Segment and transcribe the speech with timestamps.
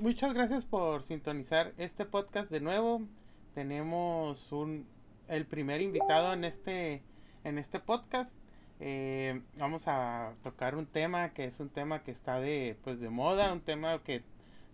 [0.00, 3.02] muchas gracias por sintonizar este podcast de nuevo.
[3.54, 4.86] Tenemos un
[5.28, 7.02] el primer invitado en este
[7.44, 8.32] en este podcast.
[8.80, 13.10] Eh, vamos a tocar un tema que es un tema que está de pues de
[13.10, 14.22] moda, un tema que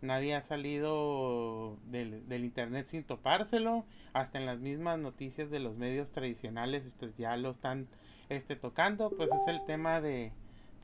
[0.00, 6.10] nadie ha salido del, internet sin topárselo, hasta en las mismas noticias de los medios
[6.12, 7.88] tradicionales pues ya lo están
[8.28, 10.32] este tocando, pues es el tema de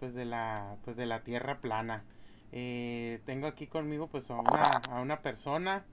[0.00, 2.02] pues de la pues de la tierra plana.
[2.52, 5.84] Eh, tengo aquí conmigo pues a una, a una persona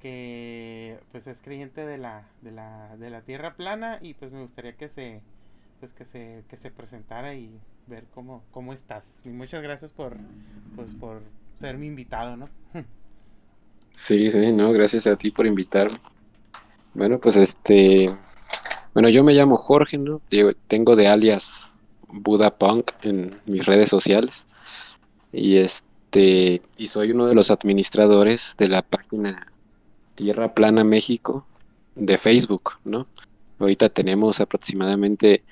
[0.00, 4.42] que pues es creyente de la, de la, de la tierra plana y pues me
[4.42, 5.22] gustaría que se
[5.80, 9.22] pues que se, que se presentara y ver cómo, cómo estás.
[9.24, 10.16] Y muchas gracias por
[10.76, 11.22] pues por
[11.58, 12.48] ser mi invitado, ¿no?
[13.92, 16.00] Sí, sí, no, gracias a ti por invitarme.
[16.94, 18.10] Bueno, pues este,
[18.94, 20.20] bueno, yo me llamo Jorge, ¿no?
[20.66, 21.74] Tengo de alias
[22.08, 24.48] Buda Punk en mis redes sociales.
[25.32, 29.52] Y este, y soy uno de los administradores de la página
[30.14, 31.46] Tierra Plana México
[31.94, 33.06] de Facebook, ¿no?
[33.58, 35.42] Ahorita tenemos aproximadamente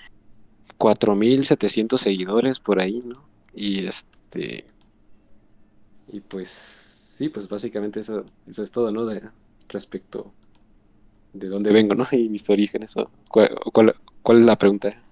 [0.79, 3.23] 4700 seguidores por ahí, ¿no?
[3.55, 4.67] Y este
[6.13, 9.07] y pues sí, pues básicamente eso, eso es todo, ¿no?
[9.07, 9.23] De
[9.69, 10.33] respecto
[11.33, 12.07] de dónde vengo, ¿no?
[12.13, 12.95] Y mis orígenes.
[13.31, 13.51] ¿cuál,
[14.23, 15.03] cuál, es la pregunta?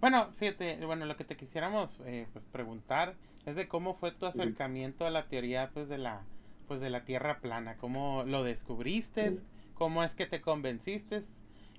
[0.00, 4.26] Bueno, fíjate, bueno, lo que te quisiéramos eh, pues preguntar es de cómo fue tu
[4.26, 6.22] acercamiento a la teoría pues de la
[6.68, 9.32] pues de la Tierra plana, cómo lo descubriste,
[9.74, 11.20] cómo es que te convenciste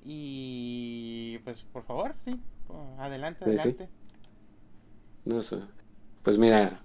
[0.03, 2.39] y pues por favor, sí,
[2.99, 3.89] adelante, adelante.
[5.23, 5.59] No sé.
[6.23, 6.81] Pues mira,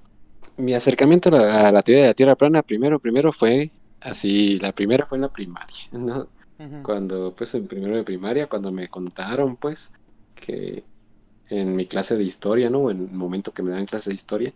[0.57, 5.05] mi acercamiento a la, teoría de la Tierra plana primero primero fue así, la primera
[5.07, 6.29] fue en la primaria, ¿no?
[6.83, 9.93] Cuando pues en primero de primaria cuando me contaron pues
[10.35, 10.85] que
[11.49, 12.91] en mi clase de historia, ¿no?
[12.91, 14.55] En el momento que me dan clase de historia,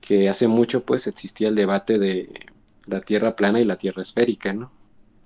[0.00, 2.30] que hace mucho pues existía el debate de
[2.86, 4.70] la tierra plana y la tierra esférica, ¿no?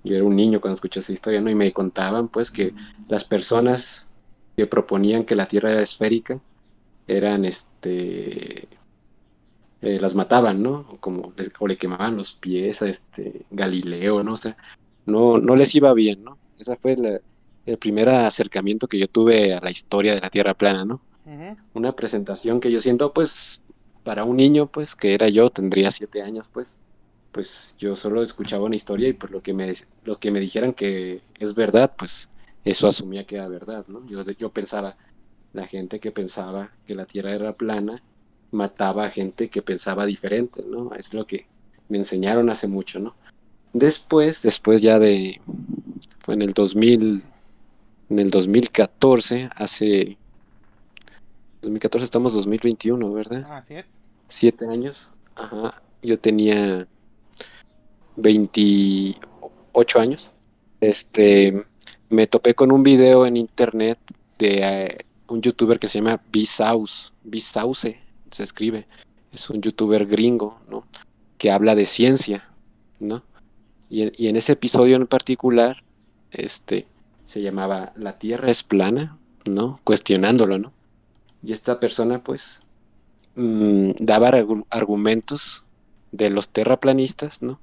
[0.03, 1.49] Yo era un niño cuando escuché esa historia, ¿no?
[1.49, 2.73] Y me contaban, pues, que
[3.07, 4.09] las personas
[4.57, 6.41] que proponían que la tierra era esférica
[7.07, 8.67] eran, este,
[9.81, 10.97] eh, las mataban, ¿no?
[10.99, 14.33] Como, o le quemaban los pies a este Galileo, ¿no?
[14.33, 14.57] O sea,
[15.05, 16.37] no, no les iba bien, ¿no?
[16.57, 16.95] Esa fue
[17.65, 21.01] el primer acercamiento que yo tuve a la historia de la Tierra plana, ¿no?
[21.73, 23.61] Una presentación que yo siento, pues,
[24.03, 26.81] para un niño, pues, que era yo, tendría siete años, pues,
[27.31, 29.73] pues yo solo escuchaba una historia y pues lo que me,
[30.03, 32.29] lo que me dijeran que es verdad, pues
[32.63, 34.05] eso asumía que era verdad, ¿no?
[34.07, 34.95] Yo, yo pensaba,
[35.51, 38.03] la gente que pensaba que la Tierra era plana
[38.51, 40.93] mataba a gente que pensaba diferente, ¿no?
[40.93, 41.47] Es lo que
[41.89, 43.15] me enseñaron hace mucho, ¿no?
[43.73, 45.41] Después, después ya de,
[46.19, 47.23] fue en el 2000,
[48.09, 50.17] en el 2014, hace,
[51.61, 53.45] 2014 estamos 2021, ¿verdad?
[53.51, 53.85] Así es.
[54.27, 56.87] Siete años, ajá, yo tenía
[58.15, 60.31] 28 años,
[60.81, 61.65] este,
[62.09, 63.99] me topé con un video en internet
[64.37, 64.97] de eh,
[65.27, 67.99] un youtuber que se llama Bisauce, Bisauce
[68.29, 68.85] se escribe,
[69.31, 70.85] es un youtuber gringo, ¿no?
[71.37, 72.49] Que habla de ciencia,
[72.99, 73.23] ¿no?
[73.89, 75.83] Y, en ese episodio en particular,
[76.31, 76.87] este,
[77.25, 79.79] se llamaba La Tierra es plana, ¿no?
[79.83, 80.73] Cuestionándolo, ¿no?
[81.43, 82.61] Y esta persona, pues,
[83.35, 84.31] mm, daba
[84.69, 85.65] argumentos
[86.11, 87.59] de los terraplanistas, ¿no?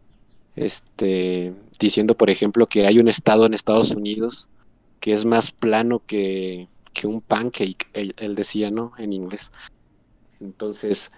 [0.56, 4.48] este, diciendo, por ejemplo, que hay un estado en Estados Unidos
[5.00, 6.68] que es más plano que,
[7.04, 8.92] un pancake, él, decía, ¿no?
[8.98, 9.52] En inglés.
[10.38, 11.12] Entonces,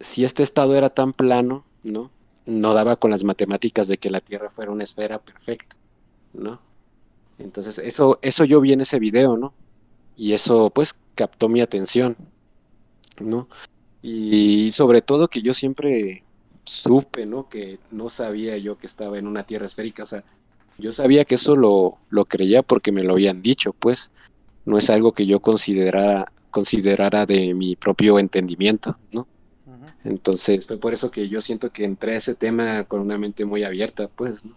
[0.00, 2.10] si este estado era tan plano, ¿no?
[2.46, 5.76] No daba con las matemáticas de que la Tierra fuera una esfera perfecta,
[6.32, 6.60] ¿no?
[7.38, 9.52] Entonces, eso, eso yo vi en ese video, ¿no?
[10.16, 12.16] Y eso, pues, captó mi atención,
[13.20, 13.48] ¿no?
[14.02, 16.22] Y sobre todo que yo siempre
[16.64, 17.48] supe, ¿no?
[17.48, 20.24] Que no sabía yo que estaba en una tierra esférica, o sea,
[20.78, 24.10] yo sabía que eso lo, lo creía porque me lo habían dicho, pues
[24.64, 29.26] no es algo que yo considerara, considerara de mi propio entendimiento, ¿no?
[30.04, 33.44] Entonces, fue por eso que yo siento que entré a ese tema con una mente
[33.44, 34.56] muy abierta, pues, ¿no?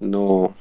[0.00, 0.54] No,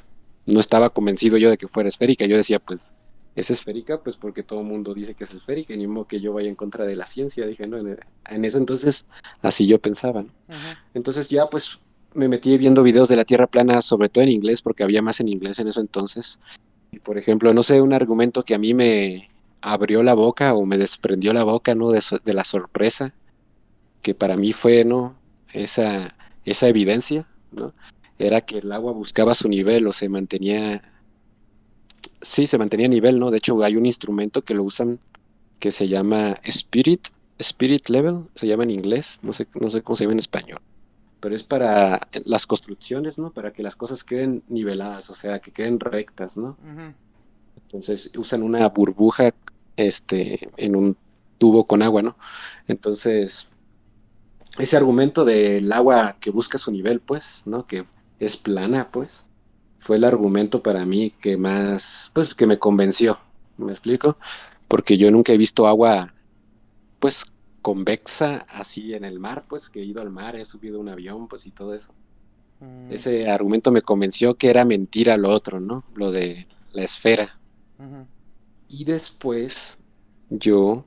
[0.46, 2.94] no estaba convencido yo de que fuera esférica, yo decía, pues,
[3.36, 6.20] es esférica, pues porque todo el mundo dice que es esférica, y ni modo que
[6.20, 7.78] yo vaya en contra de la ciencia, dije, ¿no?
[7.78, 9.06] En, eso entonces,
[9.42, 10.30] así yo pensaba, ¿no?
[10.94, 11.80] Entonces ya pues
[12.14, 15.22] me metí viendo videos de la Tierra plana, sobre todo en inglés, porque había más
[15.22, 16.40] en inglés en eso entonces.
[16.92, 19.30] Y por ejemplo, no sé, un argumento que a mí me
[19.62, 21.92] abrió la boca o me desprendió la boca, ¿no?
[21.92, 23.14] De, de la sorpresa,
[24.02, 25.16] que para mí fue, ¿no?
[25.54, 26.14] Esa,
[26.44, 27.74] esa evidencia, ¿no?
[28.22, 30.82] Era que el agua buscaba su nivel o se mantenía
[32.22, 33.30] sí, se mantenía a nivel, ¿no?
[33.32, 35.00] De hecho, hay un instrumento que lo usan
[35.60, 37.08] que se llama Spirit,
[37.38, 40.62] Spirit Level, se llama en inglés, no sé, no sé cómo se llama en español.
[41.20, 43.32] pero es para las construcciones, ¿no?
[43.32, 46.58] Para que las cosas queden niveladas, o sea, que queden rectas, ¿no?
[47.66, 49.32] Entonces usan una burbuja
[49.78, 50.98] este, en un
[51.38, 52.18] tubo con agua, ¿no?
[52.68, 53.50] Entonces,
[54.58, 57.68] ese argumento del agua que busca su nivel, pues, ¿no?
[57.68, 57.86] Que
[58.22, 59.26] es plana, pues,
[59.80, 63.18] fue el argumento para mí que más, pues, que me convenció,
[63.58, 64.16] ¿me explico?
[64.68, 66.14] Porque yo nunca he visto agua,
[67.00, 67.26] pues,
[67.64, 71.28] convexa así en el mar, pues, que he ido al mar, he subido un avión,
[71.28, 71.94] pues, y todo eso.
[72.60, 72.92] Mm.
[72.92, 75.84] Ese argumento me convenció que era mentira lo otro, ¿no?
[75.96, 77.28] Lo de la esfera.
[78.70, 79.80] Y después,
[80.30, 80.86] yo,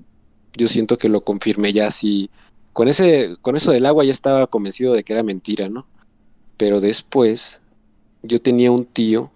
[0.52, 2.30] yo siento que lo confirmé ya así
[2.72, 5.86] con ese, con eso del agua ya estaba convencido de que era mentira, ¿no?
[6.56, 7.60] Pero después
[8.22, 9.30] yo tenía un tío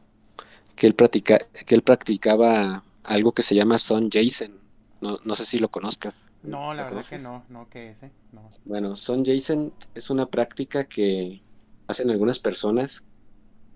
[0.76, 4.53] que él, practica, que él practicaba algo que se llama Son Jason.
[5.00, 6.31] No, no sé si lo conozcas.
[6.43, 8.03] No, la verdad que no, no, ¿qué es?
[8.03, 8.11] Eh?
[8.32, 8.49] No.
[8.65, 11.41] Bueno, Son Jason es una práctica que
[11.87, 13.05] hacen algunas personas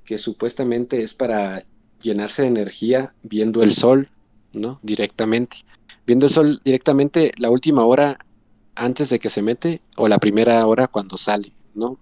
[0.05, 1.65] que supuestamente es para
[2.01, 4.09] llenarse de energía viendo el sol,
[4.53, 4.81] ¿no?
[4.83, 5.59] Directamente.
[6.07, 8.19] Viendo el sol directamente, la última hora
[8.75, 11.99] antes de que se mete o la primera hora cuando sale, ¿no?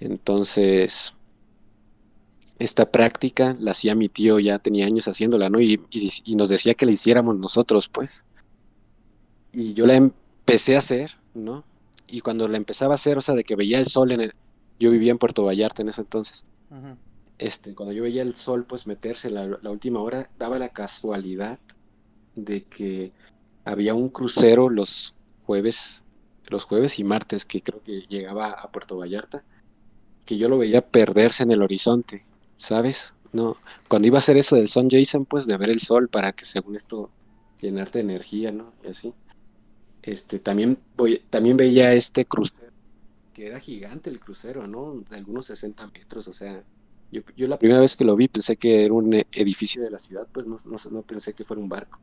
[0.00, 1.14] Entonces,
[2.58, 5.60] esta práctica la hacía mi tío, ya tenía años haciéndola, ¿no?
[5.60, 5.80] Y,
[6.34, 8.24] nos decía que la hiciéramos nosotros, pues.
[9.52, 11.64] Y yo la empecé a hacer, ¿no?
[12.06, 14.34] Y cuando la empezaba a hacer, o sea, de que veía el sol en el...
[14.78, 16.44] Yo vivía en Puerto Vallarta en ese entonces.
[17.38, 21.58] Este, cuando yo veía el sol, pues meterse la, la última hora, daba la casualidad
[22.34, 23.12] de que
[23.64, 25.14] había un crucero los
[25.44, 26.04] jueves,
[26.48, 29.44] los jueves y martes que creo que llegaba a Puerto Vallarta,
[30.30, 32.22] que yo lo veía perderse en el horizonte,
[32.56, 33.16] ¿sabes?
[33.32, 33.56] No,
[33.88, 36.44] cuando iba a hacer eso del Sun Jason, pues de ver el sol para que
[36.44, 37.10] según esto
[37.60, 38.72] llenarte de energía, ¿no?
[38.84, 39.12] Y así.
[40.04, 42.70] Este, también voy, también veía este crucero,
[43.34, 45.02] que era gigante el crucero, ¿no?
[45.10, 46.62] De algunos 60 metros, o sea,
[47.10, 49.98] yo, yo la primera vez que lo vi pensé que era un edificio de la
[49.98, 51.98] ciudad, pues no, no, no pensé que fuera un barco.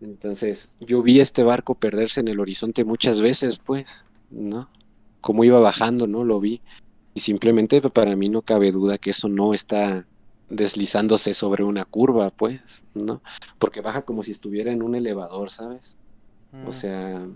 [0.00, 4.70] Entonces, yo vi este barco perderse en el horizonte muchas veces, pues, ¿no?
[5.20, 6.24] Cómo iba bajando, ¿no?
[6.24, 6.62] Lo vi.
[7.14, 10.06] Y simplemente para mí no cabe duda que eso no está
[10.48, 13.22] deslizándose sobre una curva, pues, ¿no?
[13.58, 15.96] Porque baja como si estuviera en un elevador, ¿sabes?
[16.66, 16.72] O mm.
[16.72, 17.26] sea,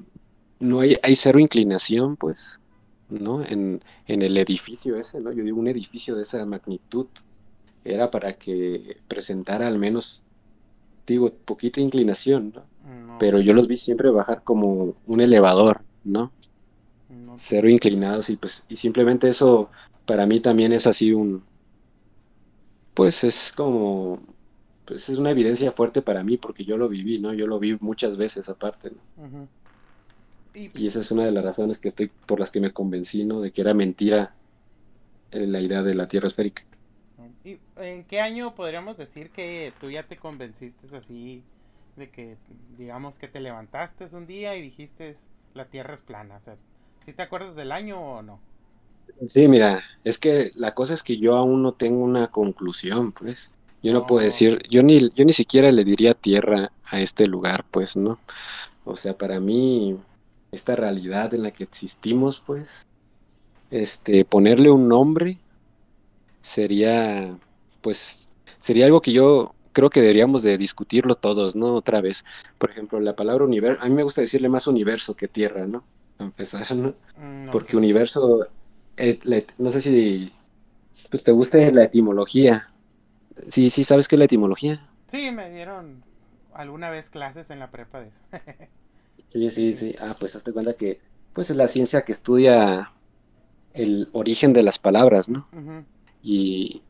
[0.60, 2.60] no hay, hay cero inclinación, pues,
[3.08, 3.42] ¿no?
[3.44, 5.32] En, en el edificio ese, ¿no?
[5.32, 7.06] Yo digo, un edificio de esa magnitud
[7.84, 10.24] era para que presentara al menos
[11.06, 12.62] digo, poquita inclinación, ¿no?
[13.18, 16.32] Pero yo los vi siempre bajar como un elevador, ¿no?
[17.36, 19.70] Cero inclinados y pues, y simplemente eso
[20.06, 21.42] para mí también es así un,
[22.94, 24.20] pues es como,
[24.84, 27.32] pues es una evidencia fuerte para mí porque yo lo viví, ¿no?
[27.34, 29.48] Yo lo vi muchas veces aparte, ¿no?
[30.54, 30.86] y...
[30.86, 33.40] esa es una de las razones que estoy, por las que me convencí, ¿no?
[33.40, 34.34] De que era mentira
[35.32, 36.62] eh, la idea de la Tierra esférica.
[37.44, 41.42] ¿Y en qué año podríamos decir que tú ya te convenciste así
[41.96, 42.36] de que,
[42.78, 45.16] digamos, que te levantaste un día y dijiste
[45.52, 46.36] la Tierra es plana?
[46.36, 46.56] O sea,
[47.04, 48.40] ¿sí te acuerdas del año o no?
[49.28, 53.52] Sí, mira, es que la cosa es que yo aún no tengo una conclusión, pues.
[53.82, 57.66] Yo no, puedo decir, yo ni, yo ni siquiera le diría tierra a este lugar,
[57.70, 58.18] pues, ¿no?
[58.84, 59.98] O sea, para mí,
[60.52, 62.86] esta realidad en la que existimos, pues,
[63.70, 65.38] este, ponerle un nombre
[66.40, 67.36] sería,
[67.82, 71.74] pues, sería algo que yo creo que deberíamos de discutirlo todos, ¿no?
[71.74, 72.24] Otra vez.
[72.56, 75.84] Por ejemplo, la palabra universo, a mí me gusta decirle más universo que tierra, ¿no?
[76.18, 76.94] Empezar, ¿no?
[77.16, 78.46] Mm, Porque universo,
[78.96, 79.18] eh,
[79.58, 80.32] no sé si
[81.10, 82.70] pues, te gusta la etimología.
[83.48, 84.88] Sí, sí, ¿sabes qué es la etimología?
[85.10, 86.02] Sí, me dieron
[86.52, 88.20] alguna vez clases en la prepa de eso.
[89.28, 89.94] sí, sí, sí.
[90.00, 91.00] Ah, pues hazte cuenta que
[91.32, 92.92] pues es la ciencia que estudia
[93.72, 95.48] el origen de las palabras, ¿no?
[96.22, 96.82] y,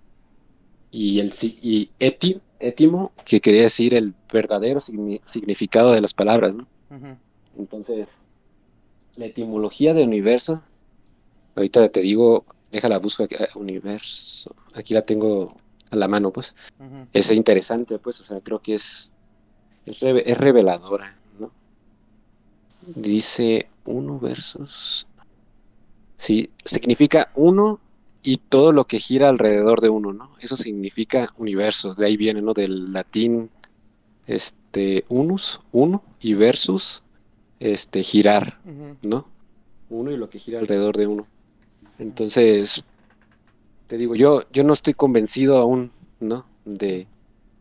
[0.90, 6.68] y el y eti, étimo, que quería decir el verdadero significado de las palabras, ¿no?
[7.58, 8.18] Entonces,
[9.16, 10.62] la etimología de universo,
[11.56, 15.56] ahorita te digo, déjala busco aquí, universo, aquí la tengo
[15.90, 16.56] a la mano, pues,
[17.12, 19.12] es interesante, pues, o sea, creo que es,
[19.86, 21.52] es, es reveladora, ¿no?
[22.82, 25.06] Dice uno versus,
[26.16, 27.78] sí, significa uno
[28.22, 30.30] y todo lo que gira alrededor de uno, ¿no?
[30.40, 32.54] Eso significa universo, de ahí viene, ¿no?
[32.54, 33.50] Del latín,
[34.26, 37.03] este, unus, uno, y versus,
[37.60, 38.60] este, girar,
[39.02, 39.28] ¿no?
[39.90, 41.26] Uno y lo que gira alrededor de uno.
[41.98, 42.84] Entonces,
[43.86, 46.46] te digo, yo, yo no estoy convencido aún, ¿no?
[46.64, 47.06] De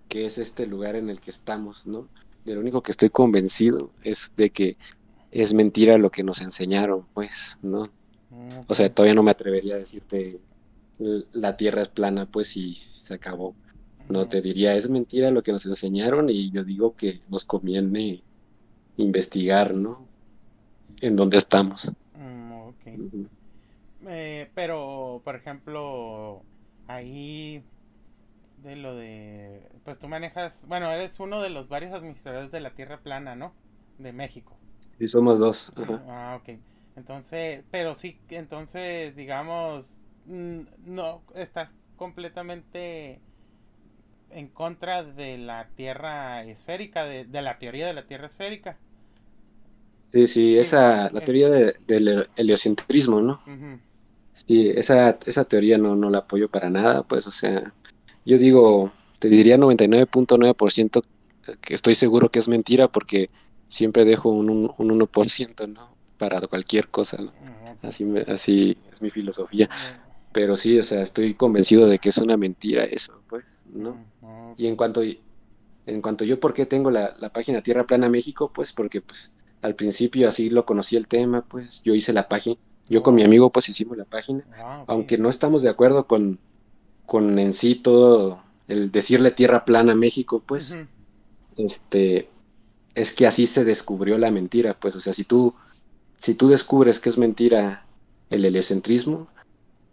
[0.10, 2.08] qué es este lugar en el que estamos, ¿no?
[2.46, 4.78] De lo único que estoy convencido es de que
[5.32, 7.90] es mentira lo que nos enseñaron, pues, ¿no?
[8.68, 10.40] O sea, todavía no me atrevería a decirte
[11.00, 13.56] la Tierra es plana, pues y se acabó.
[14.10, 18.22] No te diría, es mentira lo que nos enseñaron y yo digo que nos conviene
[18.98, 20.08] investigar, ¿no?
[21.02, 21.94] En dónde estamos.
[22.14, 22.88] mm, ok.
[22.98, 23.28] Ujú.
[24.08, 26.46] Eh, pero, por ejemplo,
[26.88, 27.64] ahí
[28.58, 32.74] de lo de, pues tú manejas, bueno, eres uno de los varios administradores de la
[32.76, 33.56] Tierra plana, ¿no?
[33.98, 34.60] De México.
[34.98, 35.72] Sí, somos dos.
[35.76, 36.04] Ajá.
[36.08, 36.60] ah, ok.
[36.96, 43.22] Entonces, pero sí, entonces, digamos, mm, no, estás completamente
[44.36, 48.78] en contra de la Tierra esférica, de, de la teoría de la Tierra esférica.
[50.04, 53.42] Sí, sí, esa, la teoría de- del heliocentrismo, ¿no?
[54.48, 57.74] Sí, esa, esa teoría no, no la apoyo para nada, pues, o sea,
[58.26, 61.02] yo digo, te diría 99.9%
[61.62, 63.30] que estoy seguro que es mentira porque
[63.68, 65.98] siempre dejo un, un, un 1%, ¿no?
[66.18, 67.34] Para cualquier cosa, ¿no?
[67.72, 67.84] ok.
[67.84, 69.70] Así, me- así es mi filosofía.
[70.34, 73.96] Pero sí, o sea, estoy convencido de que es una mentira eso, pues, ¿no?
[74.22, 74.54] mm.
[74.58, 78.52] Y en cuanto, en cuanto yo, ¿por qué tengo la, la página Tierra Plana México?
[78.54, 82.58] Pues porque, pues, al principio así lo conocí el tema, pues, yo hice la página,
[82.90, 86.08] yo con mi Oh, amigo, pues, hicimos la página, ah, aunque no estamos de acuerdo
[86.08, 86.40] con,
[87.06, 90.78] con en sí todo el decirle Tierra Plana México, pues,
[91.58, 92.30] este,
[92.96, 95.54] es que así se descubrió la mentira, pues, o sea, si tú,
[96.18, 97.86] si tú descubres que es mentira
[98.30, 99.28] el heliocentrismo,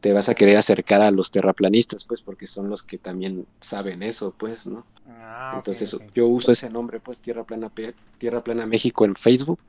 [0.00, 4.02] te vas a querer acercar a los terraplanistas, pues, porque son los que también saben
[4.02, 4.86] eso, pues, ¿no?
[5.08, 7.70] Ah, Entonces yo uso ese nombre, pues, Tierra Plana,
[8.18, 9.60] Tierra Plana México en Facebook,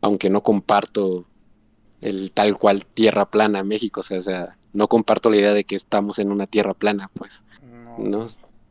[0.00, 1.24] aunque no comparto
[2.00, 5.64] el tal cual Tierra Plana México, o sea, o sea, no comparto la idea de
[5.64, 7.44] que estamos en una Tierra plana, pues,
[7.98, 8.26] No.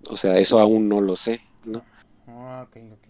[0.08, 1.84] O sea, eso aún no lo sé, ¿no?
[2.28, 3.08] Ah, ok, ok.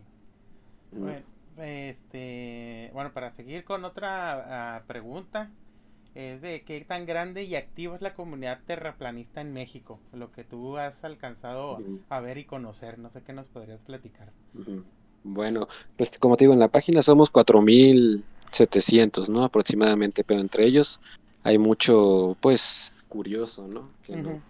[0.91, 1.21] Bueno,
[1.57, 5.49] este, bueno, para seguir con otra ah, pregunta,
[6.19, 10.43] es de qué tan grande y activa es la comunidad terraplanista en México, lo que
[10.43, 14.31] tú has alcanzado a ver y conocer, no sé qué nos podrías platicar.
[15.23, 19.43] Bueno, pues como te digo, en la página somos 4.700, ¿no?
[19.43, 20.99] Aproximadamente, pero entre ellos
[21.43, 23.89] hay mucho, pues, curioso, ¿no?
[24.03, 24.41] Que no,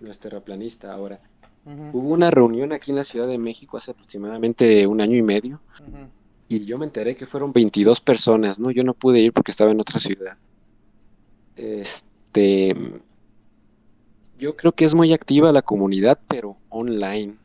[0.00, 0.92] no es terraplanista.
[0.92, 1.20] Ahora,
[1.64, 5.60] hubo una reunión aquí en la Ciudad de México hace aproximadamente un año y medio
[6.48, 8.70] y yo me enteré que fueron 22 personas, ¿no?
[8.70, 10.36] Yo no pude ir porque estaba en otra ciudad.
[11.56, 12.74] Este,
[14.38, 17.36] yo creo que es muy activa la comunidad, pero online,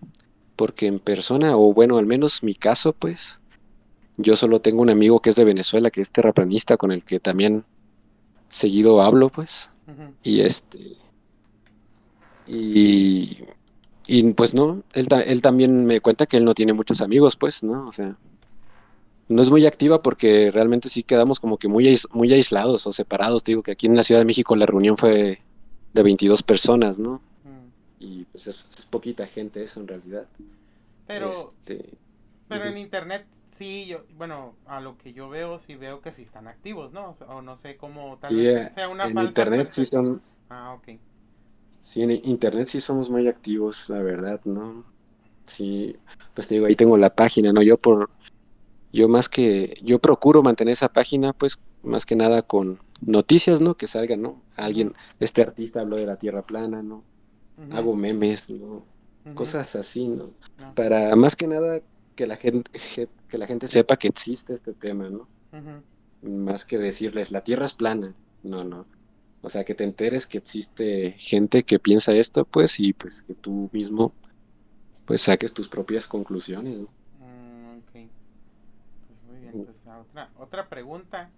[0.55, 3.41] porque en persona, o bueno, al menos mi caso, pues,
[4.17, 7.19] yo solo tengo un amigo que es de Venezuela, que es terraplanista, con el que
[7.19, 7.65] también
[8.49, 9.69] seguido hablo, pues,
[10.23, 10.97] y este,
[12.47, 13.43] y,
[14.07, 17.63] y pues no, él, él también me cuenta que él no tiene muchos amigos, pues,
[17.63, 17.87] ¿no?
[17.87, 18.17] O sea,
[19.29, 22.93] no es muy activa porque realmente sí quedamos como que muy, ais- muy aislados o
[22.93, 23.43] separados.
[23.43, 25.41] Te digo que aquí en la Ciudad de México la reunión fue
[25.93, 27.23] de 22 personas, ¿no?
[27.45, 27.73] Mm.
[27.99, 30.27] Y pues es, es poquita gente eso en realidad.
[31.05, 31.99] Pero, Este,
[32.47, 36.23] pero en internet sí, yo, bueno, a lo que yo veo, sí veo que sí
[36.23, 37.11] están activos, ¿no?
[37.27, 40.21] O, no sé cómo, tal Sí, vez eh, sea una en falsa internet sí son,
[40.49, 40.89] Ah, ok.
[41.81, 44.85] sí, en internet sí somos muy activos, la verdad, ¿no?
[45.47, 45.95] Sí,
[46.33, 47.61] pues te digo, ahí tengo la página, ¿no?
[47.63, 48.11] Yo por,
[48.91, 53.75] yo más que, yo procuro mantener esa página, pues, más que nada con noticias, ¿no?
[53.75, 54.41] Que salgan, ¿no?
[54.55, 57.03] Alguien, este artista habló de la Tierra plana, ¿no?
[57.71, 58.85] Hago memes, ¿no?
[59.35, 60.31] Cosas así, ¿no?
[60.75, 61.81] Para más que nada
[62.15, 62.71] que la gente,
[63.27, 65.27] que la gente sepa que existe este tema, ¿no?
[66.21, 68.85] Más que decirles la Tierra es plana, no, no.
[69.41, 73.35] O sea, que te enteres que existe gente que piensa esto, pues, y pues que
[73.35, 74.13] tú mismo,
[75.05, 76.98] pues, saques tus propias conclusiones, ¿no?
[79.53, 79.65] Mm, ok.
[79.65, 81.31] Pues muy bien, pues a otra, otra pregunta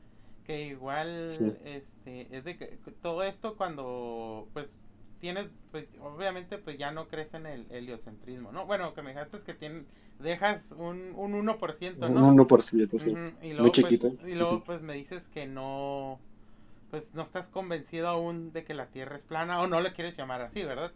[0.44, 1.58] que igual Sí.
[1.64, 2.66] este es de que
[3.02, 4.82] todo esto cuando pues
[5.20, 8.66] tienes pues obviamente pues ya no crees en el heliocentrismo, ¿no?
[8.66, 9.86] Bueno, que me dejaste es que tienes
[10.20, 12.28] dejas un, un 1%, Un ¿no?
[12.34, 13.12] 1%, sí.
[13.12, 14.12] Ujú, Y Muy luego pues chiquito.
[14.26, 16.22] y luego pues me dices que no
[16.90, 20.18] pues no estás convencido aún de que la Tierra es plana o no le quieres
[20.18, 20.92] llamar así, ¿verdad?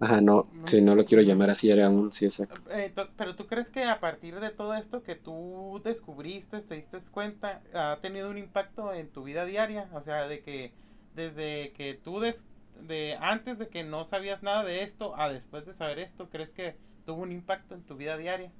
[0.00, 2.60] Ajá, no, sí, no lo quiero llamar así, era un, sí, exacto.
[2.70, 6.98] Eh, pero tú crees que a partir de todo esto que tú descubriste, te diste
[7.10, 9.88] cuenta, ha tenido un impacto en tu vida diaria?
[9.92, 10.72] O sea, de que
[11.14, 12.44] desde que tú des-
[12.80, 16.52] de antes de que no sabías nada de esto a después de saber esto, ¿crees
[16.52, 18.52] que tuvo un impacto en tu vida diaria?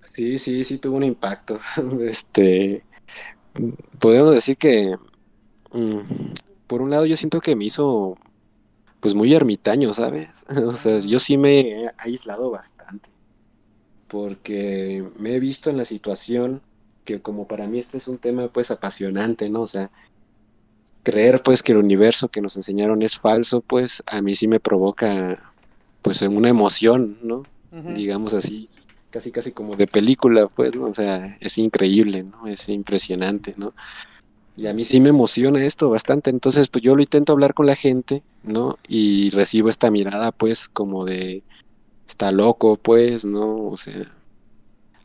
[0.00, 1.58] Sí, sí, sí tuvo un impacto.
[2.02, 2.84] Este,
[3.98, 4.96] podemos decir que,
[5.72, 6.00] mm,
[6.68, 8.16] por un lado, yo siento que me hizo,
[9.02, 10.46] pues, muy ermitaño, ¿sabes?
[10.66, 13.10] O sea, yo sí me he aislado bastante,
[14.08, 16.62] porque me he visto en la situación
[17.04, 19.62] que como para mí este es un tema pues apasionante, ¿no?
[19.62, 19.90] O sea,
[21.02, 24.60] creer pues que el universo que nos enseñaron es falso, pues a mí sí me
[24.60, 25.52] provoca
[26.00, 27.42] pues una emoción, ¿no?
[27.72, 28.68] Digamos así,
[29.10, 30.84] casi casi como de película, pues, ¿no?
[30.84, 32.46] O sea, es increíble, ¿no?
[32.46, 33.72] Es impresionante, ¿no?
[34.56, 37.66] Y a mí sí me emociona esto bastante, entonces pues yo lo intento hablar con
[37.66, 38.78] la gente, ¿no?
[38.86, 41.42] Y recibo esta mirada pues como de,
[42.06, 43.68] está loco, pues, ¿no?
[43.68, 44.06] O sea,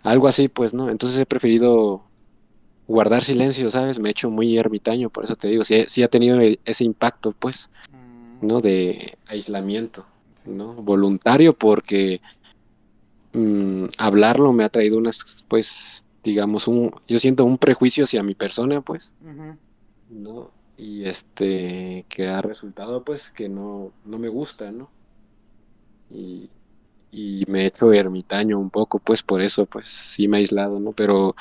[0.04, 0.90] algo así, pues, ¿no?
[0.90, 2.04] Entonces he preferido
[2.88, 4.00] guardar silencio, ¿sabes?
[4.00, 7.34] Me he hecho muy ermitaño, por eso te digo, sí, sí ha tenido ese impacto,
[7.38, 7.70] pues,
[8.42, 8.60] ¿no?
[8.60, 10.06] De aislamiento,
[10.46, 10.74] ¿no?
[10.74, 12.22] Voluntario porque
[13.34, 18.36] mm, hablarlo me ha traído unas, pues, digamos, un, yo siento un prejuicio hacia mi
[18.36, 19.16] persona, pues,
[20.10, 20.52] ¿no?
[20.78, 24.90] Y este, que ha resultado, pues, que no, no me gusta, ¿no?
[26.12, 26.50] Y,
[27.12, 30.80] y me he hecho ermitaño un poco, pues, por eso, pues, sí me he aislado,
[30.80, 30.92] ¿no?
[30.92, 31.36] Pero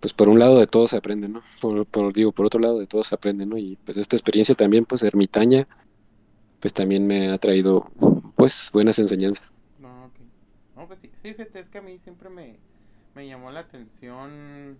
[0.00, 1.40] pues por un lado de todo se aprende, ¿no?
[1.60, 3.56] Por, digo, por otro lado de todo se aprende, ¿no?
[3.56, 5.68] Y pues esta experiencia también, pues ermitaña,
[6.58, 7.88] pues también me ha traído,
[8.34, 9.52] pues, buenas enseñanzas.
[9.78, 10.14] No, ok.
[10.74, 12.58] No, pues sí, sí, es que a mí siempre me,
[13.14, 14.78] me llamó la atención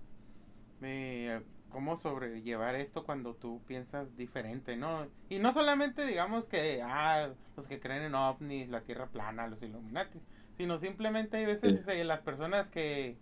[0.81, 5.07] me, cómo sobrellevar esto cuando tú piensas diferente, ¿no?
[5.29, 9.63] Y no solamente digamos que, ah, los que creen en ovnis, la Tierra plana, los
[9.63, 10.21] Illuminati,
[10.57, 13.17] sino simplemente hay veces eh, las personas que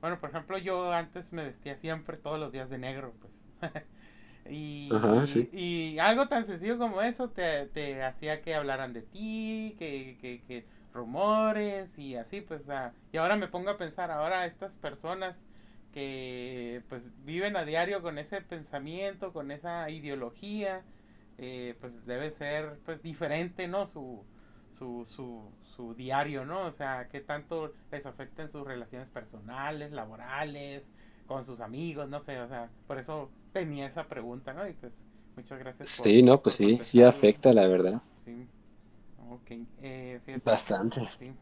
[0.00, 3.32] bueno, por ejemplo, yo antes me vestía siempre todos los días de negro, pues.
[4.50, 4.90] y,
[5.52, 10.42] y, algo tan sencillo como eso te, te hacía que hablaran de ti, que, que,
[10.46, 12.64] que rumores y así, pues.
[13.12, 15.40] y ahora me pongo a pensar, ahora estas personas
[15.92, 20.82] que pues viven a diario con ese pensamiento, con esa ideología,
[21.38, 23.86] eh, pues debe ser pues diferente, ¿no?
[23.86, 24.22] Su,
[24.78, 25.42] su, su,
[25.74, 26.66] su diario, ¿no?
[26.66, 30.90] O sea, qué tanto les afecta en sus relaciones personales, laborales,
[31.26, 34.68] con sus amigos, no sé, o sea, por eso tenía esa pregunta, ¿no?
[34.68, 35.88] Y pues muchas gracias.
[35.88, 38.02] sí, no, pues sí, sí afecta, la verdad.
[38.24, 38.46] Sí.
[39.30, 39.50] Ok,
[39.82, 41.00] eh, Bastante.
[41.18, 41.32] Sí.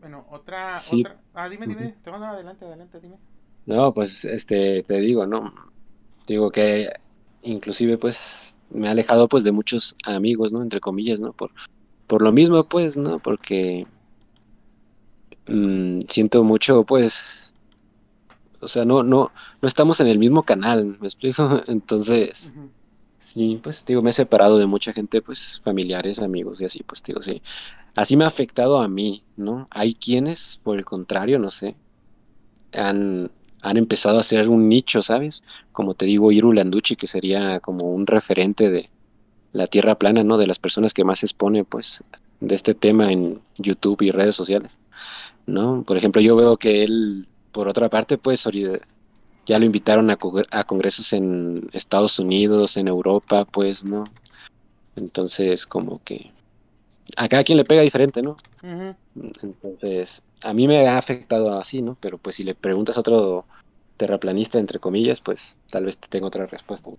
[0.00, 1.20] Bueno, otra, otra...
[1.34, 3.18] Ah, dime, dime, te mando adelante, adelante, dime.
[3.66, 5.52] No, pues, este, te digo, ¿no?
[6.26, 6.90] Digo que
[7.42, 10.62] inclusive, pues, me ha alejado pues de muchos amigos, ¿no?
[10.62, 11.32] Entre comillas, ¿no?
[11.32, 11.50] Por,
[12.06, 13.18] por lo mismo, pues, ¿no?
[13.18, 13.86] Porque
[15.46, 17.52] mm, siento mucho, pues,
[18.60, 21.62] o sea, no, no, no estamos en el mismo canal, ¿me explico?
[21.66, 22.54] Entonces,
[23.34, 27.02] sí, pues, digo, me he separado de mucha gente, pues, familiares, amigos y así, pues,
[27.02, 27.42] digo, sí.
[27.94, 29.68] Así me ha afectado a mí, ¿no?
[29.70, 31.76] Hay quienes, por el contrario, no sé,
[32.74, 33.30] han,
[33.62, 35.44] han empezado a hacer un nicho, ¿sabes?
[35.72, 38.90] Como te digo, Iru Landucci, que sería como un referente de
[39.52, 40.38] la Tierra plana, ¿no?
[40.38, 42.04] De las personas que más expone, pues,
[42.40, 44.78] de este tema en YouTube y redes sociales,
[45.46, 45.82] ¿no?
[45.84, 48.46] Por ejemplo, yo veo que él, por otra parte, pues,
[49.48, 50.18] ya lo invitaron a,
[50.50, 54.04] a congresos en Estados Unidos, en Europa, pues, ¿no?
[54.94, 56.30] Entonces, como que
[57.16, 58.36] a cada quien le pega diferente, ¿no?
[59.42, 61.96] Entonces, a mí me ha afectado así, ¿no?
[61.98, 63.46] Pero pues si le preguntas a otro
[63.96, 66.90] terraplanista, entre comillas, pues tal vez te tenga otra respuesta.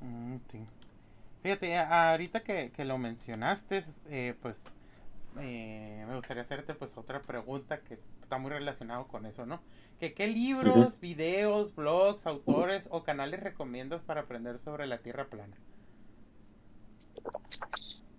[0.00, 0.58] Mm, sí.
[1.42, 4.58] Fíjate, ahorita que, lo mencionaste, eh, pues
[5.40, 9.60] eh, me gustaría hacerte pues otra pregunta que está muy relacionado con eso, ¿no?
[10.00, 15.56] Que, ¿Qué libros, videos, blogs, autores o canales recomiendas para aprender sobre la Tierra plana?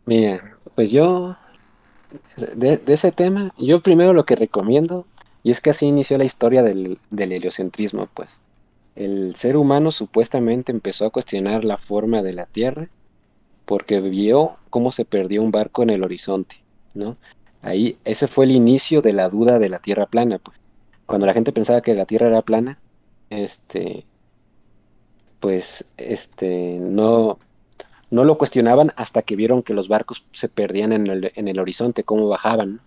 [0.05, 1.35] Mira, pues yo
[2.55, 5.05] de, ese tema, yo primero lo que recomiendo,
[5.43, 8.39] y es que así inició la historia del, heliocentrismo, pues.
[8.95, 12.89] El ser humano supuestamente empezó a cuestionar la forma de la Tierra
[13.65, 16.55] porque vio cómo se perdió un barco en el horizonte,
[16.97, 17.17] ¿no?
[17.61, 20.57] Ahí, ese fue el inicio de la duda de la Tierra plana, pues.
[21.05, 22.79] Cuando la gente pensaba que la Tierra era plana,
[23.29, 24.05] este,
[25.39, 27.39] pues, este, no,
[28.09, 31.59] no lo cuestionaban hasta que vieron que los barcos se perdían en el, en el
[31.59, 32.81] horizonte, cómo bajaban.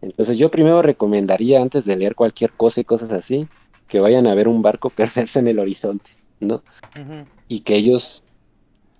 [0.00, 3.48] Entonces yo primero recomendaría, antes de leer cualquier cosa y cosas así,
[3.88, 6.62] que vayan a ver un barco perderse en el horizonte, ¿no?
[7.48, 8.22] Y que ellos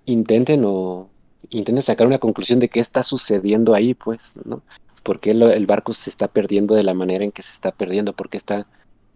[0.05, 1.09] intenten o
[1.49, 4.61] intenten sacar una conclusión de qué está sucediendo ahí, pues, ¿no?
[5.03, 8.13] ¿Por qué el barco se está perdiendo de la manera en que se está perdiendo?
[8.13, 8.67] ¿Por qué está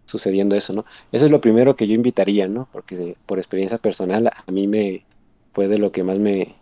[0.04, 0.84] sucediendo eso, no?
[1.12, 2.68] Eso es lo primero que yo invitaría, ¿no?
[2.72, 5.04] Porque por experiencia personal a mí me,
[5.52, 6.54] fue de lo que más me,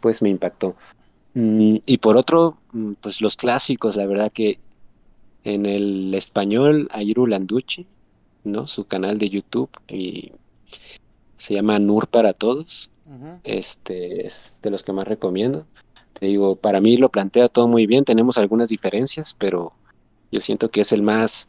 [0.00, 0.76] pues me impactó.
[1.34, 4.58] Mm, y por otro, mm, pues los clásicos, la verdad que
[5.44, 7.86] en el español, Ayru Landucci,
[8.44, 8.66] ¿no?
[8.66, 10.32] Su canal de YouTube y
[11.36, 12.90] se llama Nur para Todos.
[13.44, 15.66] Este es de los que más recomiendo.
[16.18, 18.04] Te digo, para mí lo plantea todo muy bien.
[18.04, 19.72] Tenemos algunas diferencias, pero
[20.32, 21.48] yo siento que es el más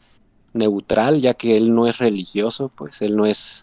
[0.52, 3.62] neutral, ya que él no es religioso, pues él no es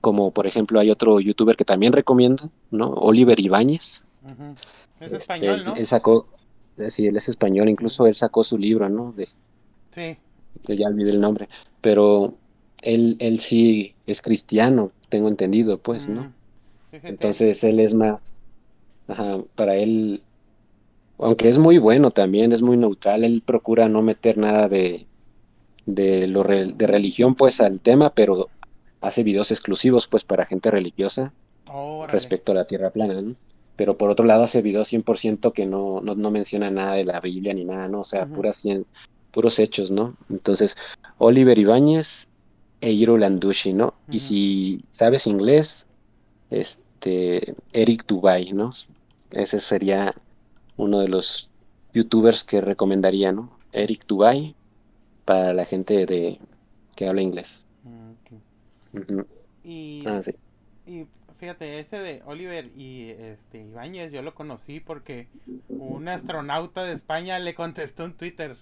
[0.00, 2.88] como por ejemplo hay otro youtuber que también recomiendo, ¿no?
[2.88, 4.04] Oliver Ibáñez.
[5.00, 5.74] Es español, ¿no?
[5.76, 6.26] Él, sacó,
[6.88, 9.12] sí, él es español, incluso él sacó su libro, ¿no?
[9.12, 9.28] De,
[9.92, 10.16] sí.
[10.68, 11.48] ya olvidé el nombre,
[11.80, 12.34] pero
[12.82, 16.32] él, él sí es cristiano, tengo entendido, pues, ¿no?
[16.92, 18.22] Entonces él es más,
[19.08, 20.22] ajá, para él,
[21.18, 25.06] aunque es muy bueno también, es muy neutral, él procura no meter nada de,
[25.86, 28.48] de, lo de religión, pues, al tema, pero
[29.00, 31.32] hace videos exclusivos, pues, para gente religiosa
[32.08, 33.36] respecto a la tierra plana, ¿no?
[33.76, 37.20] Pero por otro lado hace videos 100% que no, no, no, menciona nada de la
[37.20, 38.00] Biblia ni nada, ¿no?
[38.00, 38.64] O sea, puras,
[39.30, 40.16] puros hechos, ¿no?
[40.28, 40.76] Entonces,
[41.18, 42.28] Oliver Ibáñez
[42.80, 43.94] e Hiro Landucci, ¿no?
[44.10, 45.88] Y si sabes inglés,
[46.50, 48.72] este, Eric Dubai, ¿no?
[49.30, 50.14] Ese sería
[50.76, 51.48] uno de los
[51.92, 53.50] youtubers que recomendaría, ¿no?
[53.72, 54.54] Eric Dubai
[55.24, 56.38] para la gente de
[56.96, 57.64] que habla inglés.
[59.64, 60.34] y, ah, sí.
[60.86, 61.06] y
[61.38, 65.28] fíjate, ese de Oliver y este Ibáñez yo lo conocí porque
[65.68, 68.56] un astronauta de España le contestó en Twitter.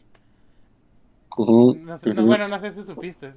[1.37, 3.33] bueno, no sé si supiste.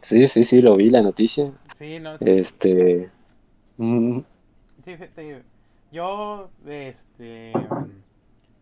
[0.00, 1.52] Sí, sí, sí, lo vi la noticia.
[1.78, 2.38] Sí, no sé.
[2.38, 3.10] Este.
[4.84, 4.96] Sí,
[5.92, 7.52] yo, este.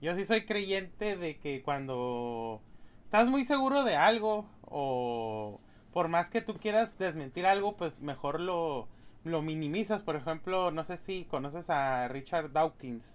[0.01, 2.61] Yo sí soy creyente de que cuando
[3.05, 5.61] estás muy seguro de algo o
[5.93, 8.89] por más que tú quieras desmentir algo, pues mejor lo,
[9.25, 10.03] lo minimizas.
[10.03, 13.15] Por ejemplo, no sé si conoces a Richard Dawkins,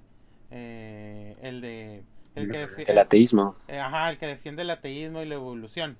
[0.51, 2.03] eh, el de...
[2.35, 3.55] El, que el ateísmo.
[3.69, 5.97] Eh, ajá, el que defiende el ateísmo y la evolución.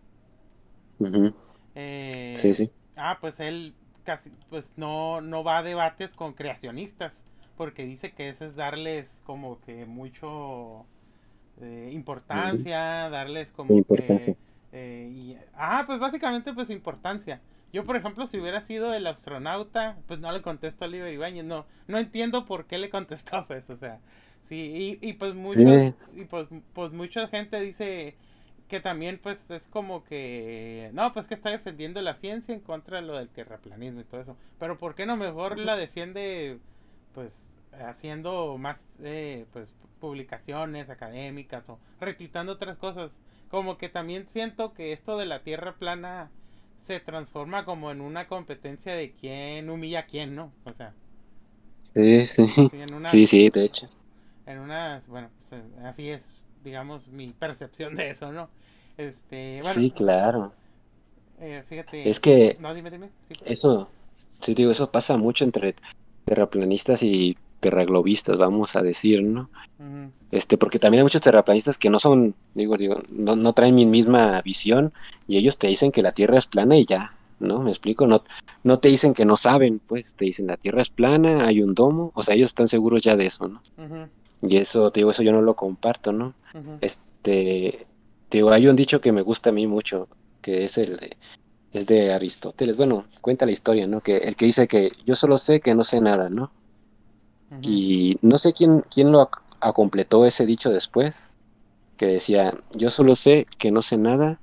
[1.75, 2.71] Eh, sí, sí.
[2.97, 3.73] Ah, pues él
[4.06, 7.26] casi, pues no, no va a debates con creacionistas,
[7.58, 10.86] porque dice que eso es darles como que mucho
[11.62, 14.38] eh, importancia, darles como que...
[14.78, 17.41] Eh, ah, pues básicamente pues importancia.
[17.72, 21.46] Yo, por ejemplo, si hubiera sido el astronauta, pues no le contesto a Oliver Ibáñez,
[21.46, 24.00] no, no entiendo por qué le contestó, pues, o sea,
[24.48, 28.15] sí, y, y pues muchos, y pues, pues mucha gente dice,
[28.67, 32.97] que también pues es como que no pues que está defendiendo la ciencia en contra
[32.97, 34.38] de lo del terraplanismo y todo eso.
[34.60, 36.60] Pero por qué no mejor la defiende
[37.13, 37.34] pues
[37.84, 43.12] haciendo más eh, pues publicaciones académicas o retuitando otras cosas
[43.49, 46.30] como que también siento que esto de la tierra plana
[46.86, 50.93] se transforma como en una competencia de quién humilla a quién no o sea
[51.93, 52.47] sí sí.
[53.01, 53.88] sí sí de hecho.
[54.45, 56.35] en unas bueno pues, así es
[56.65, 58.49] digamos, mi percepción de eso, ¿no?
[58.97, 60.51] Este, bueno, sí, claro.
[61.39, 62.10] Eh, fíjate.
[62.10, 63.10] Es que no, dime, dime.
[63.30, 63.51] Sí, pues.
[63.51, 63.88] eso,
[64.41, 65.75] sí, digo, eso pasa mucho entre
[66.25, 69.49] terraplanistas y terraglobistas, vamos a decir, ¿no?
[70.32, 73.86] Este, porque también hay muchos terraplanistas que no son, digo, digo, no, no traen mi
[73.86, 74.93] misma visión
[75.28, 77.60] y ellos te dicen que la Tierra es plana y ya, ¿no?
[77.60, 78.06] ¿Me explico?
[78.06, 78.23] No,
[78.63, 81.73] no te dicen que no saben, pues, te dicen la Tierra es plana, hay un
[81.73, 83.62] domo, o sea, ellos están seguros ya de eso, ¿no?
[84.41, 86.34] Y eso, te digo, eso yo no lo comparto, ¿no?
[86.82, 87.88] Este,
[88.30, 90.08] te digo, hay un dicho que me gusta a mí mucho,
[90.41, 91.17] que es el de,
[91.74, 92.78] es de Aristóteles.
[92.78, 94.02] Bueno, cuenta la historia, ¿no?
[94.02, 96.52] Que el que dice que yo solo sé que no sé nada, ¿no?
[97.62, 99.30] Y no sé quién, quién lo
[99.74, 101.32] completó ese dicho después,
[101.98, 104.39] que decía, yo solo sé que no sé nada,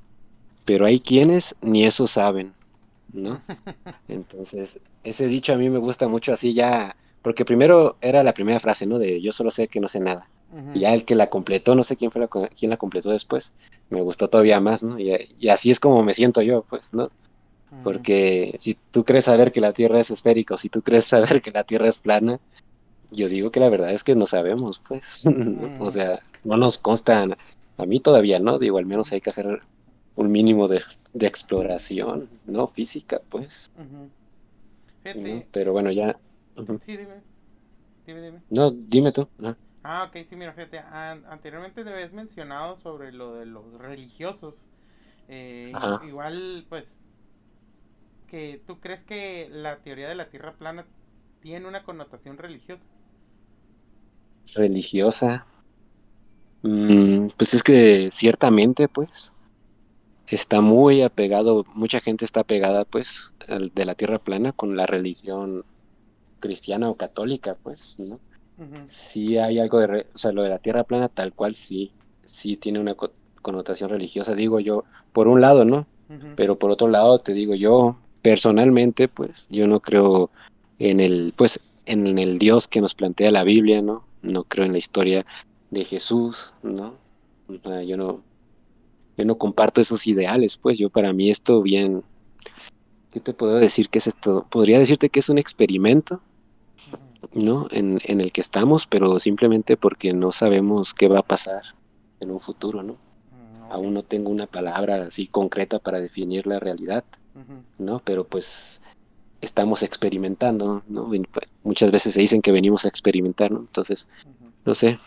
[0.65, 2.55] pero hay quienes ni eso saben,
[3.13, 3.43] ¿no?
[4.09, 8.61] Entonces, ese dicho a mí me gusta mucho así ya porque primero era la primera
[8.61, 8.99] frase, ¿no?
[8.99, 10.29] De yo solo sé que no sé nada.
[10.75, 13.55] Y ya el que la completó, no sé quién fue la, quién la completó después,
[13.89, 14.99] me gustó todavía más, ¿no?
[14.99, 17.11] Y, así es como me siento yo, pues, ¿no?
[17.83, 21.41] Porque si tú crees saber que la Tierra es esférica o si tú crees saber
[21.41, 22.39] que la Tierra es plana,
[23.11, 25.25] yo digo que la verdad es que no sabemos, pues.
[25.81, 27.27] o sea, no nos consta,
[27.79, 28.59] a mí todavía, ¿no?
[28.59, 29.61] Digo, al menos hay que hacer
[30.17, 30.83] un mínimo de,
[31.15, 32.67] exploración, ¿no?
[32.67, 33.71] Física, pues.
[35.51, 36.19] Pero bueno, ya
[36.55, 37.23] Sí, dime.
[38.07, 38.43] Dime, dime.
[38.51, 39.29] No, dime tú.
[39.85, 40.79] Ah, ok, sí, mira, fíjate.
[40.79, 44.55] anteriormente te habías mencionado sobre lo de los religiosos.
[45.29, 45.73] Eh,
[46.07, 46.85] igual, pues,
[48.29, 50.85] que tú crees que la teoría de la Tierra plana
[51.41, 52.85] tiene una connotación religiosa.
[54.55, 55.47] Religiosa.
[56.63, 59.35] Mm, pues es que ciertamente, pues,
[60.27, 65.65] está muy apegado, mucha gente está apegada, pues, de la Tierra plana con la religión
[66.43, 68.21] cristiana o católica, pues, ¿no?
[68.87, 71.91] Sí hay algo de, o sea, lo de la tierra plana tal cual sí,
[72.25, 72.95] sí tiene una
[73.41, 75.87] connotación religiosa, digo yo, por un lado, ¿no?
[76.37, 80.31] Pero por otro lado, te digo yo, personalmente, pues, yo no creo
[80.79, 84.05] en el, pues, en el Dios que nos plantea la Biblia, ¿no?
[84.21, 85.25] No creo en la historia
[85.71, 86.95] de Jesús, ¿no?
[87.49, 88.21] O sea, yo no,
[89.17, 92.03] yo no comparto esos ideales, pues yo para mí esto bien,
[93.11, 94.47] ¿qué te puedo decir que es esto?
[94.51, 96.21] Podría decirte que es un experimento,
[97.35, 97.67] ¿no?
[97.71, 101.63] En, en el que estamos, pero simplemente porque no sabemos qué va a pasar
[102.21, 102.95] en un futuro, ¿no?
[102.95, 107.05] Mm, Aún no tengo una palabra así concreta para definir la realidad,
[107.79, 108.01] ¿no?
[108.05, 108.83] Pero pues
[109.41, 111.11] estamos experimentando, ¿no?
[111.65, 113.61] Muchas veces se dicen que venimos a experimentar, ¿no?
[113.61, 114.09] Entonces,
[114.65, 114.99] no sé,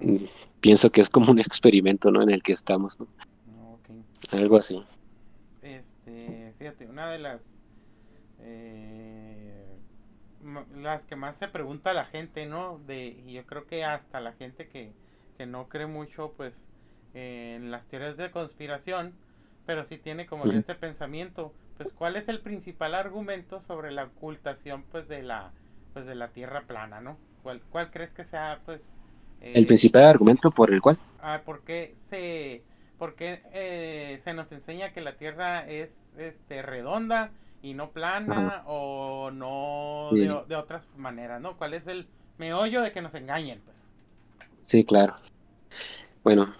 [0.00, 0.16] mm,
[0.60, 2.22] pienso que es como un experimento, ¿no?
[2.22, 3.06] En el que estamos, ¿no?
[4.32, 4.82] Algo así.
[5.62, 7.42] Este, fíjate, una de las
[8.40, 9.35] eh,
[10.74, 12.78] las que más se pregunta la gente, ¿no?
[12.86, 14.92] De, y yo creo que hasta la gente que,
[15.36, 16.54] que no cree mucho, pues,
[17.14, 19.14] en las teorías de conspiración,
[19.64, 24.84] pero sí tiene como este pensamiento, pues, ¿cuál es el principal argumento sobre la ocultación,
[24.90, 25.52] pues, de la,
[25.92, 27.18] pues, de la Tierra plana, ¿no?
[27.42, 28.92] ¿Cuál, cuál crees que sea, pues,
[29.40, 30.98] el eh, principal argumento por el cual?
[31.20, 32.62] Ah, ¿por qué se,
[32.98, 37.30] porque, eh, se nos enseña que la Tierra es, este, redonda
[37.66, 41.56] y no plana o no de, de otras maneras, ¿no?
[41.58, 42.06] ¿Cuál es el
[42.38, 43.76] meollo de que nos engañen, pues?
[44.60, 45.16] Sí, claro.
[46.22, 46.54] Bueno,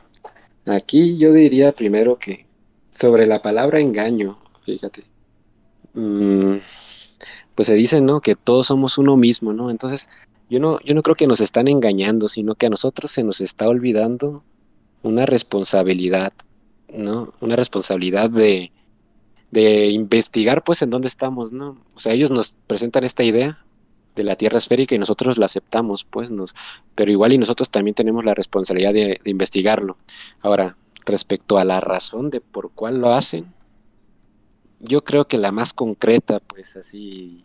[0.65, 2.47] aquí yo diría primero que
[2.91, 5.05] sobre la palabra engaño, fíjate,
[5.95, 6.57] mm,
[7.55, 8.21] pues se dice, ¿no?
[8.21, 9.71] Que todos somos uno mismo, ¿no?
[9.71, 10.11] Entonces,
[10.51, 13.41] yo no, yo no creo que nos están engañando, sino que a nosotros se nos
[13.41, 14.43] está olvidando
[15.05, 16.33] una responsabilidad,
[16.93, 17.33] ¿no?
[17.41, 18.73] Una responsabilidad de,
[19.51, 21.79] de investigar, pues, en dónde estamos, ¿no?
[21.95, 23.65] O sea, ellos nos presentan esta idea
[24.15, 26.55] de la Tierra esférica y nosotros la aceptamos, pues, nos,
[26.95, 29.97] pero igual y nosotros también tenemos la responsabilidad de, investigarlo.
[30.41, 33.55] Ahora, respecto a la razón de por cuál lo hacen,
[34.81, 37.43] yo creo que la más concreta, pues, así,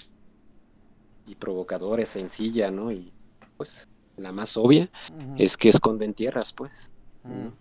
[1.27, 2.91] y provocadora, sencilla, ¿no?
[2.91, 3.11] Y,
[3.57, 3.87] pues,
[4.17, 4.89] la más obvia,
[5.37, 6.89] es que esconden tierras, pues.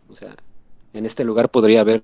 [0.09, 0.35] O sea,
[0.92, 2.03] en este lugar podría haber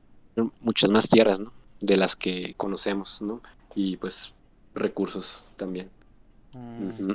[0.60, 1.52] muchas más tierras, ¿no?
[1.80, 3.42] De las que conocemos, ¿no?
[3.74, 4.34] Y, pues,
[4.74, 5.90] recursos también.
[6.52, 7.12] Mm.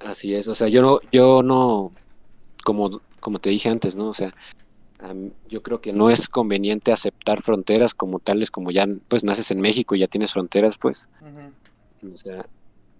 [0.00, 1.92] Así es, o sea, yo no, yo no,
[2.64, 4.08] como, como te dije antes, ¿no?
[4.08, 4.32] O sea,
[5.48, 9.60] yo creo que no es conveniente aceptar fronteras como tales, como ya, pues naces en
[9.60, 11.08] México y ya tienes fronteras, pues.
[12.02, 12.46] O sea,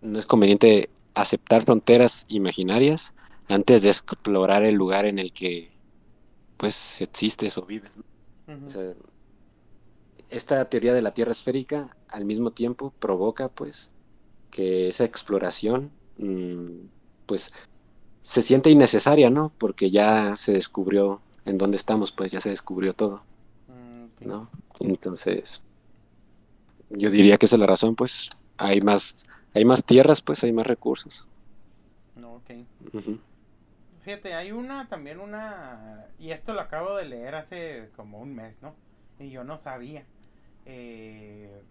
[0.03, 3.15] no es conveniente aceptar fronteras imaginarias
[3.49, 5.71] antes de explorar el lugar en el que,
[6.57, 7.93] pues, existes o vives.
[8.67, 8.95] O sea,
[10.31, 13.91] esta teoría de la Tierra esférica al mismo tiempo provoca, pues,
[14.51, 16.87] que esa exploración, mm,
[17.27, 17.53] pues,
[18.23, 19.53] se siente innecesaria, ¿no?
[19.59, 23.23] Porque ya se descubrió en dónde estamos, pues ya se descubrió todo,
[23.69, 24.51] mm, ¿no?
[24.81, 25.63] Entonces,
[26.91, 30.53] yo diría que esa es la razón, pues, hay más, hay más tierras, pues, hay
[30.53, 31.29] más recursos.
[32.17, 32.51] No, ok.
[34.05, 38.55] Fíjate, hay una, también una, y esto lo acabo de leer hace como un mes,
[38.63, 38.75] ¿no?
[39.19, 40.05] Y yo no sabía.
[40.69, 41.63] Eh,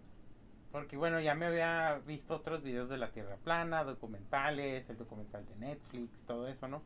[0.72, 5.46] porque bueno, ya me había visto otros videos de la Tierra plana, documentales, el documental
[5.46, 6.82] de Netflix, todo eso, ¿no?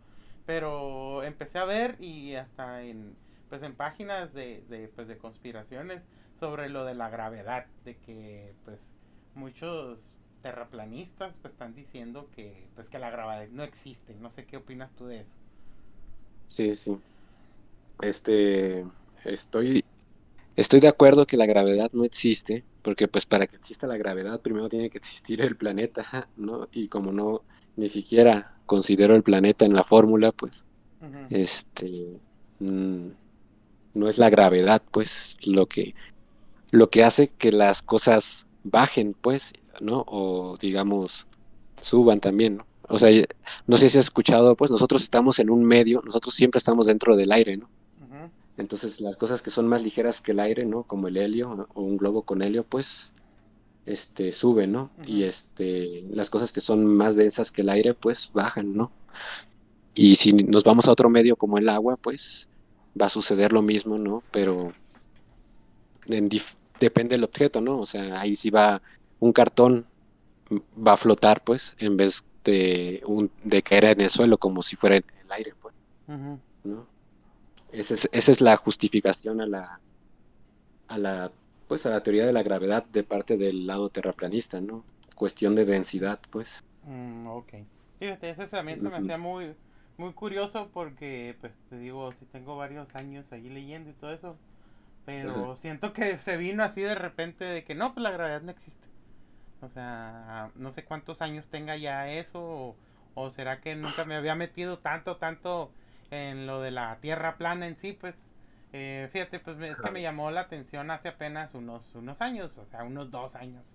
[0.46, 3.16] Pero empecé a ver y hasta en
[3.48, 6.02] pues en páginas de, de, pues, de conspiraciones
[6.40, 8.80] sobre lo de la gravedad, de que pues
[9.34, 10.00] muchos
[10.42, 14.14] terraplanistas pues están diciendo que pues que la gravedad no existe.
[14.20, 15.36] No sé qué opinas tú de eso.
[16.46, 16.98] Sí, sí.
[18.00, 18.86] Este
[19.24, 19.84] estoy
[20.56, 24.40] estoy de acuerdo que la gravedad no existe, porque pues para que exista la gravedad
[24.40, 26.04] primero tiene que existir el planeta,
[26.36, 26.68] ¿no?
[26.72, 27.42] Y como no
[27.76, 30.66] ni siquiera considero el planeta en la fórmula, pues
[31.30, 32.20] este
[32.60, 33.06] mm,
[33.94, 35.94] no es la gravedad, pues lo que
[36.70, 40.04] lo que hace que las cosas bajen, pues, ¿no?
[40.06, 41.28] O digamos
[41.80, 42.66] suban también, ¿no?
[42.88, 43.10] O sea,
[43.66, 47.16] no sé si has escuchado, pues nosotros estamos en un medio, nosotros siempre estamos dentro
[47.16, 47.68] del aire, ¿no?
[48.62, 50.84] Entonces las cosas que son más ligeras que el aire, ¿no?
[50.84, 53.14] Como el helio o un globo con helio, pues
[53.84, 54.90] este suben, ¿no?
[55.06, 58.90] Y este las cosas que son más densas que el aire, pues bajan, ¿no?
[59.94, 62.48] Y si nos vamos a otro medio como el agua, pues
[63.00, 64.22] va a suceder lo mismo, ¿no?
[64.30, 64.72] Pero
[66.80, 67.78] depende del objeto, ¿no?
[67.78, 68.80] O sea, ahí sí va
[69.20, 69.86] un cartón
[70.76, 74.76] va a flotar, pues, en vez de, un, de caer en el suelo como si
[74.76, 75.74] fuera en el aire, pues.
[76.64, 76.91] ¿no?
[77.72, 79.80] Esa es, esa es la justificación a la,
[80.88, 81.32] a la,
[81.68, 84.84] pues a la teoría de la gravedad de parte del lado terraplanista, ¿no?
[85.16, 86.62] Cuestión de densidad, pues.
[86.84, 87.54] Mm, ok.
[87.98, 89.54] Fíjate, ese también se me hacía muy,
[89.96, 94.36] muy curioso porque, pues te digo, si tengo varios años ahí leyendo y todo eso,
[95.06, 98.50] pero siento que se vino así de repente de que no, pues la gravedad no
[98.50, 98.86] existe.
[99.60, 102.76] O sea, no sé cuántos años tenga ya eso, o,
[103.14, 105.70] o será que nunca me había metido tanto, tanto
[106.12, 108.30] en lo de la tierra plana en sí, pues
[108.74, 112.66] Eh, fíjate, pues es que me llamó la atención hace apenas unos, unos años, o
[112.66, 113.66] sea, unos dos años.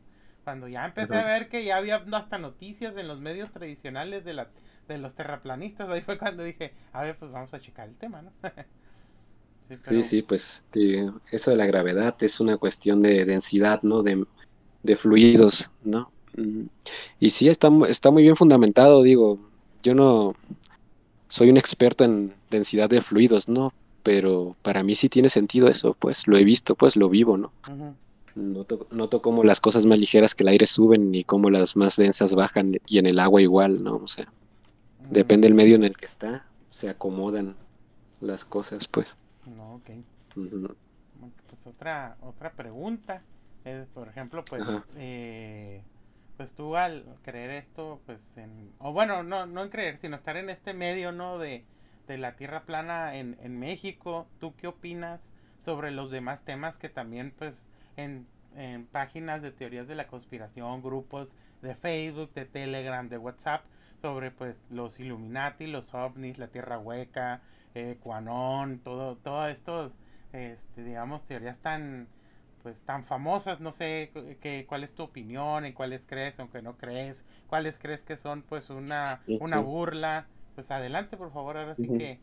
[0.46, 4.34] Cuando ya empecé a ver que ya había hasta noticias en los medios tradicionales de,
[4.34, 4.50] la,
[4.88, 8.24] de los terraplanistas, ahí fue cuando dije, a ver, pues vamos a checar el tema,
[8.24, 8.34] ¿no?
[9.88, 10.64] sí, sí, pues
[11.32, 14.04] eso de la gravedad es una cuestión de densidad, ¿no?
[14.04, 14.26] De,
[14.84, 16.12] de fluidos, ¿no?
[16.36, 16.68] Mm,
[17.20, 19.40] y sí, está, está muy bien fundamentado, digo,
[19.84, 20.34] yo no
[21.28, 23.74] soy un experto en densidad de fluidos, ¿no?
[24.04, 27.52] Pero para mí sí tiene sentido eso, pues lo he visto, pues lo vivo, ¿no?
[28.38, 31.96] noto, noto cómo las cosas más ligeras que el aire suben y cómo las más
[31.98, 33.96] densas bajan y en el agua igual, ¿no?
[33.96, 34.28] O sea,
[35.10, 37.56] depende del medio en el que está, se acomodan
[38.22, 39.18] las cosas, pues.
[39.46, 39.90] No, ok.
[40.36, 43.22] Pues otra, otra pregunta,
[43.66, 44.64] es, por ejemplo, pues,
[44.96, 45.82] eh,
[46.38, 50.38] pues tú al creer esto, pues, en, o bueno, no, no en creer, sino estar
[50.38, 51.40] en este medio, ¿no?
[51.40, 51.66] De,
[52.08, 55.34] de la Tierra plana en, en México, ¿tú qué opinas
[55.66, 60.82] sobre los demás temas que también, pues, en, en páginas de teorías de la conspiración,
[60.82, 61.30] grupos
[61.62, 63.64] de Facebook, de Telegram, de WhatsApp,
[64.02, 67.42] sobre pues los Illuminati, los ovnis, la Tierra hueca,
[67.76, 69.92] eh, Quanon, todo, todo esto,
[70.34, 72.08] este, digamos, teorías tan,
[72.68, 76.76] pues tan famosas, no sé qué, cuál es tu opinión, en cuáles crees, aunque no
[76.76, 81.88] crees, cuáles crees que son pues una, una burla, pues adelante por favor, ahora sí
[81.88, 82.20] que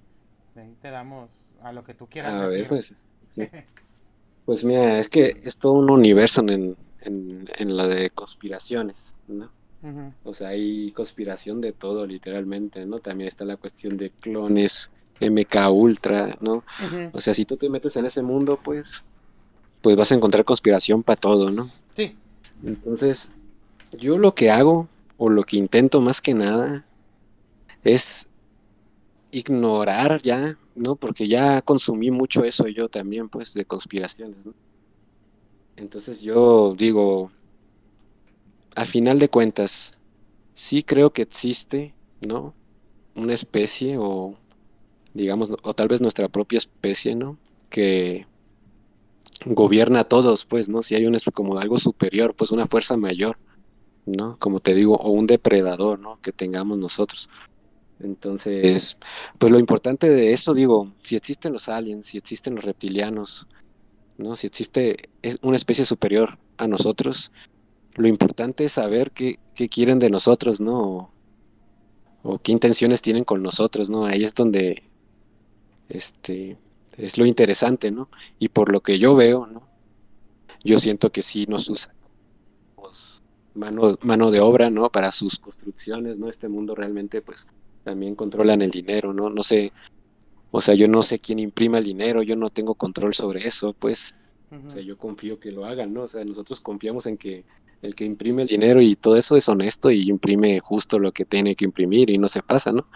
[0.55, 1.31] ahí te damos
[1.63, 2.35] a lo que tú quieras.
[2.35, 2.95] A ver, pues,
[4.45, 9.51] pues mira, es que es todo un universo en, en, en la de conspiraciones, ¿no?
[10.25, 12.99] O sea, hay conspiración de todo, literalmente, ¿no?
[12.99, 16.65] También está la cuestión de clones, MK Ultra, ¿no?
[17.13, 19.07] O sea, si tú te metes en ese mundo, pues,
[19.85, 21.71] pues vas a encontrar conspiración para todo, ¿no?
[21.95, 22.17] Sí.
[22.65, 23.35] Entonces,
[23.93, 26.87] yo lo que hago, o lo que intento más que nada,
[27.85, 28.31] es
[29.31, 30.97] ignorar ya, ¿no?
[30.97, 34.55] Porque ya consumí mucho eso yo también, pues, de conspiraciones, ¿no?
[35.77, 37.31] Entonces yo digo,
[38.77, 39.99] a final de cuentas,
[40.55, 41.95] sí creo que existe,
[42.27, 42.55] ¿no?
[43.17, 44.35] Una especie o,
[45.13, 47.37] digamos, o tal vez nuestra propia especie, ¿no?
[47.69, 48.27] Que
[49.45, 50.83] gobierna a todos, pues, ¿no?
[50.83, 53.39] Si hay un, como algo superior, pues una fuerza mayor,
[54.07, 54.39] ¿no?
[54.39, 56.21] Como te digo, o un depredador, ¿no?
[56.21, 57.29] Que tengamos nosotros.
[58.01, 58.97] Entonces,
[59.39, 63.47] pues lo importante de eso, digo, si existen los aliens, si existen los reptilianos,
[64.19, 64.37] ¿no?
[64.37, 65.11] Si existe
[65.43, 67.31] una especie superior a nosotros,
[67.97, 69.39] lo importante es saber qué,
[69.71, 71.13] quieren de nosotros, ¿no?
[72.23, 74.07] O, qué intenciones tienen con nosotros, ¿no?
[74.07, 74.83] Ahí es donde
[75.89, 76.59] este
[76.97, 78.09] es lo interesante, ¿no?
[78.39, 79.63] Y por lo que yo veo, ¿no?
[80.63, 81.95] Yo siento que sí nos usan
[83.55, 84.91] mano, mano de obra, ¿no?
[84.91, 86.29] Para sus construcciones, ¿no?
[86.29, 87.47] Este mundo realmente, pues,
[87.85, 89.31] también controlan el dinero, ¿no?
[89.31, 89.73] No sé,
[90.51, 93.73] o sea, yo no sé quién imprima el dinero, yo no tengo control sobre eso,
[93.73, 94.35] pues,
[94.67, 96.03] o sea, yo confío que lo hagan, ¿no?
[96.03, 97.45] O sea, nosotros confiamos en que
[97.83, 101.25] el que imprime el dinero y todo eso es honesto y imprime justo lo que
[101.25, 102.87] tiene que imprimir y no se pasa, ¿no?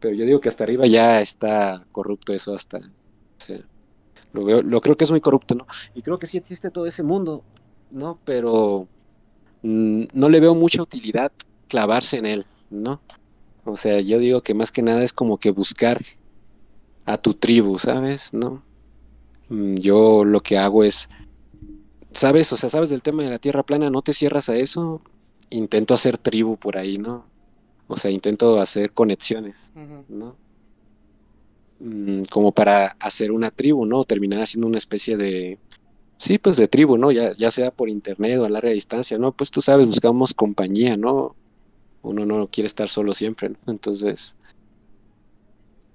[0.00, 2.80] Pero yo digo que hasta arriba ya está corrupto eso hasta...
[3.44, 3.58] O sea,
[4.32, 5.66] lo, veo, lo creo que es muy corrupto, ¿no?
[5.94, 7.44] Y creo que sí existe todo ese mundo,
[7.90, 8.18] ¿no?
[8.24, 8.88] Pero
[9.62, 11.30] mm, no le veo mucha utilidad
[11.68, 13.02] clavarse en él, ¿no?
[13.64, 16.02] O sea, yo digo que más que nada es como que buscar
[17.04, 18.32] a tu tribu, ¿sabes?
[18.32, 18.62] ¿No?
[19.50, 21.08] Mm, yo lo que hago es
[22.12, 25.02] sabes, o sea, sabes del tema de la tierra plana, no te cierras a eso.
[25.50, 27.26] Intento hacer tribu por ahí, ¿no?
[27.88, 29.72] O sea, intento hacer conexiones,
[30.08, 30.36] ¿no?
[31.80, 34.04] Mm, como para hacer una tribu, ¿no?
[34.04, 35.58] Terminar haciendo una especie de,
[36.18, 37.10] sí, pues de tribu, ¿no?
[37.10, 39.32] Ya, ya sea por internet o a larga distancia, ¿no?
[39.32, 41.36] Pues tú sabes, buscamos compañía, ¿no?
[42.02, 43.58] Uno no quiere estar solo siempre, ¿no?
[43.66, 44.36] Entonces,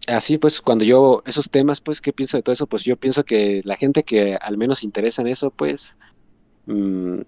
[0.08, 3.24] así pues cuando yo esos temas pues qué pienso de todo eso pues yo pienso
[3.24, 5.98] que la gente que al menos interesa en eso pues
[6.66, 7.22] mm,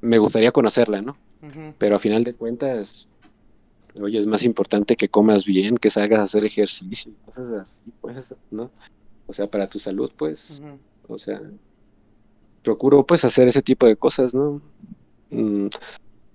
[0.00, 1.16] me gustaría conocerla no
[1.78, 3.08] pero a final de cuentas
[4.00, 8.34] oye es más importante que comas bien que salgas a hacer ejercicio cosas así pues
[8.50, 8.70] no
[9.26, 10.62] o sea para tu salud pues
[11.08, 11.40] o sea
[12.62, 14.60] procuro pues hacer ese tipo de cosas no
[15.30, 15.66] mm,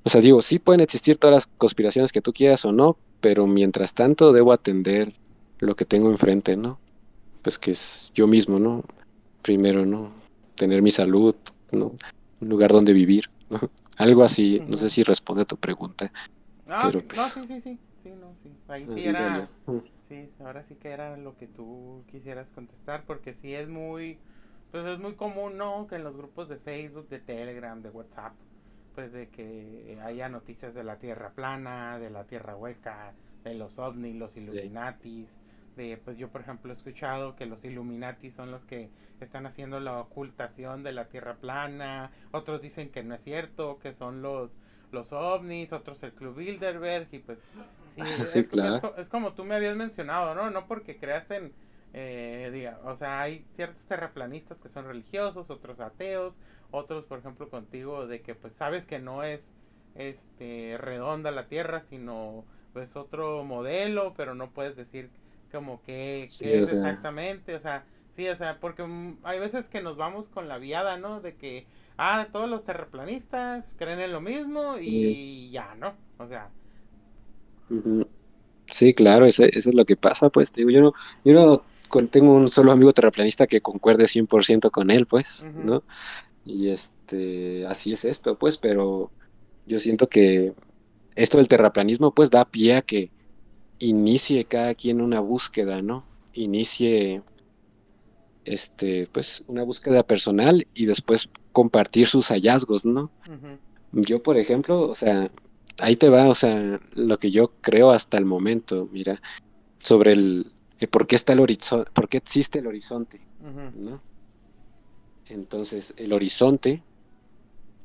[0.04, 3.48] o sea digo sí pueden existir todas las conspiraciones que tú quieras o no pero
[3.48, 5.14] mientras tanto debo atender
[5.60, 6.80] lo que tengo enfrente, ¿no?
[7.42, 8.84] Pues que es yo mismo, ¿no?
[9.42, 10.12] Primero, ¿no?
[10.56, 11.36] Tener mi salud,
[11.72, 11.94] ¿no?
[12.42, 13.60] Un lugar donde vivir, ¿no?
[13.98, 16.12] Algo así, no sé si responde a tu pregunta.
[16.68, 17.18] No, pero pues...
[17.18, 18.52] no sí, sí, sí, sí, no, sí.
[18.68, 19.50] Ahí sí era...
[20.08, 24.18] Sí, ahora sí que era lo que tú quisieras contestar, porque sí es muy,
[24.72, 25.86] pues es muy común, ¿no?
[25.88, 28.34] Que en los grupos de Facebook, de Telegram, de WhatsApp,
[28.96, 33.14] pues de que haya noticias de la Tierra plana, de la Tierra hueca,
[33.44, 35.30] de los ovnis, los Illuminatis,
[35.76, 38.90] de, pues yo por ejemplo he escuchado que los Illuminati son los que
[39.20, 43.94] están haciendo la ocultación de la Tierra plana, otros dicen que no es cierto, que
[43.94, 44.52] son los
[44.92, 47.40] los ovnis, otros el Club Bilderberg y pues
[47.96, 48.02] sí,
[48.40, 48.94] es, claro.
[48.98, 50.50] es, como tú me habías mencionado, ¿no?
[50.50, 51.52] No porque creas en,
[51.94, 56.36] eh, diga, o sea, hay ciertos terraplanistas que son religiosos, otros ateos,
[56.72, 59.52] otros, por ejemplo, contigo, de que pues sabes que no es
[59.96, 65.10] este redonda la Tierra, sino pues otro modelo, pero no puedes decir
[65.52, 67.86] como que, es exactamente, o sea,
[68.16, 71.22] sí, o sea, porque mm, hay veces que nos vamos con la viada, ¿no?
[71.22, 71.66] De que,
[71.98, 75.94] ah, todos los terraplanistas creen en lo mismo y ya, ¿no?
[76.18, 76.50] O sea.
[78.72, 80.94] Sí, claro, eso, es lo que pasa, pues, digo, yo no,
[81.24, 85.84] yo no tengo un solo amigo terraplanista que concuerde 100% con él, pues, ¿no?
[86.46, 89.12] Y este, así es esto, pues, pero
[89.66, 90.54] yo siento que
[91.16, 93.12] esto del terraplanismo, pues, da pie a que
[93.80, 96.06] inicie cada quien una búsqueda, ¿no?
[96.34, 97.22] Inicie,
[98.48, 103.12] este, pues, una búsqueda personal y después compartir sus hallazgos, ¿no?
[103.92, 105.30] Yo, por ejemplo, o sea,
[105.80, 109.22] ahí te va, o sea, lo que yo creo hasta el momento, mira,
[109.80, 110.52] sobre el,
[110.90, 113.22] por qué está el horizonte, por qué existe el horizonte,
[113.76, 114.02] ¿no?
[115.30, 116.84] Entonces, el horizonte,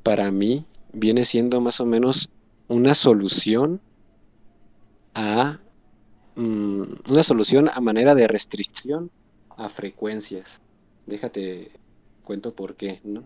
[0.02, 2.30] para mí, viene siendo más o menos
[2.68, 3.80] una solución
[5.14, 5.60] a
[6.36, 9.10] mm, una solución a manera de restricción
[9.56, 10.60] a frecuencias.
[11.06, 11.70] Déjate
[12.22, 13.24] cuento por qué, ¿no?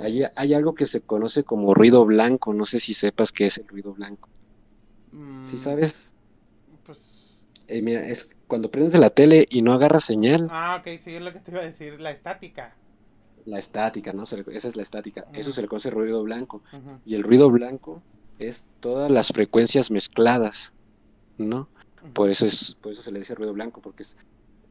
[0.00, 3.58] hay, hay, algo que se conoce como ruido blanco, no sé si sepas qué es
[3.58, 4.28] el ruido blanco.
[5.44, 6.10] ¿Sí mm, sabes?
[6.86, 6.98] Pues...
[7.68, 10.48] Eh, mira, es cuando prendes la tele y no agarra señal.
[10.50, 12.74] Ah, ok, sí, es lo que te iba a decir, la estática.
[13.44, 14.22] La estática, ¿no?
[14.22, 15.26] esa es la estática.
[15.34, 16.62] Eso se le conoce ruido blanco.
[17.04, 18.02] Y el ruido blanco
[18.38, 20.74] es todas las frecuencias mezcladas,
[21.36, 21.68] ¿no?
[22.14, 24.04] Por eso es, por eso se le dice ruido blanco, porque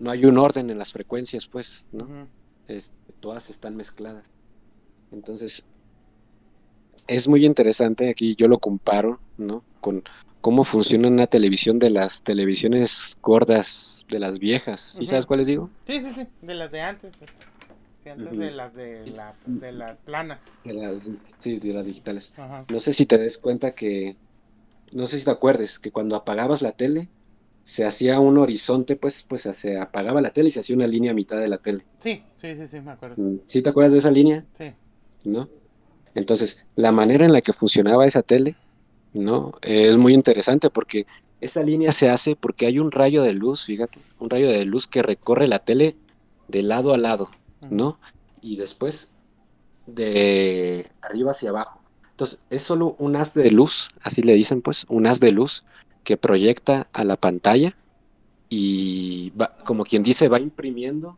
[0.04, 2.28] no hay un orden en las frecuencias, pues, ¿no?
[3.22, 4.26] todas están mezcladas.
[5.14, 5.64] Entonces,
[7.08, 9.64] es muy interesante, aquí yo lo comparo, ¿no?
[9.80, 10.04] Con
[10.42, 14.82] cómo funciona una televisión de las televisiones gordas, de las viejas.
[14.82, 15.70] ¿Sí sabes cuáles digo?
[15.88, 17.14] Sí, sí, sí, de las de antes.
[17.18, 17.32] Pues.
[18.04, 19.06] Sí, antes de las de,
[19.46, 20.42] de, las planas.
[20.66, 21.02] De las,
[21.40, 22.34] sí, de las digitales.
[22.70, 24.18] No sé si te des cuenta que,
[24.92, 27.08] no sé si te acuerdes, que cuando apagabas la tele,
[27.64, 31.12] se hacía un horizonte, pues, pues se apagaba la tele y se hacía una línea
[31.12, 31.86] a mitad de la tele.
[32.00, 33.22] Sí, sí, sí, sí, me acuerdo.
[33.22, 34.46] Mm, ¿Sí te acuerdas de esa línea?
[34.58, 34.74] Sí.
[35.24, 35.48] ¿No?
[36.16, 38.56] Entonces, la manera en la que funcionaba esa tele
[39.14, 39.54] ¿no?
[39.62, 41.06] Es muy interesante porque
[41.40, 44.88] esa línea se hace porque hay un rayo de luz, fíjate, un rayo de luz
[44.88, 45.96] que recorre la tele
[46.48, 47.30] de lado a lado,
[47.70, 48.00] ¿no?
[48.42, 49.14] Y después
[49.86, 51.80] de arriba hacia abajo.
[52.12, 55.64] Entonces, es solo un haz de luz, así le dicen pues, un haz de luz
[56.04, 57.76] que proyecta a la pantalla
[58.50, 61.18] y va, como quien dice, va imprimiendo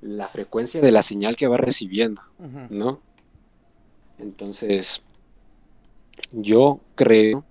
[0.00, 2.22] la frecuencia de la señal que va recibiendo,
[2.70, 3.00] ¿no?
[4.18, 5.02] Entonces,
[6.32, 7.44] yo creo,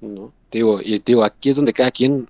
[0.00, 0.32] ¿no?
[0.50, 2.28] Digo, y digo, aquí es donde cada quien,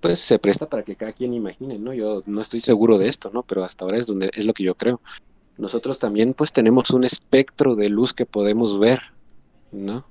[0.00, 1.92] pues, se presta para que cada quien imagine, ¿no?
[1.92, 3.42] Yo no estoy seguro de esto, ¿no?
[3.42, 5.00] Pero hasta ahora es donde es lo que yo creo.
[5.56, 9.00] Nosotros también, pues, tenemos un espectro de luz que podemos ver,
[9.70, 10.04] ¿no?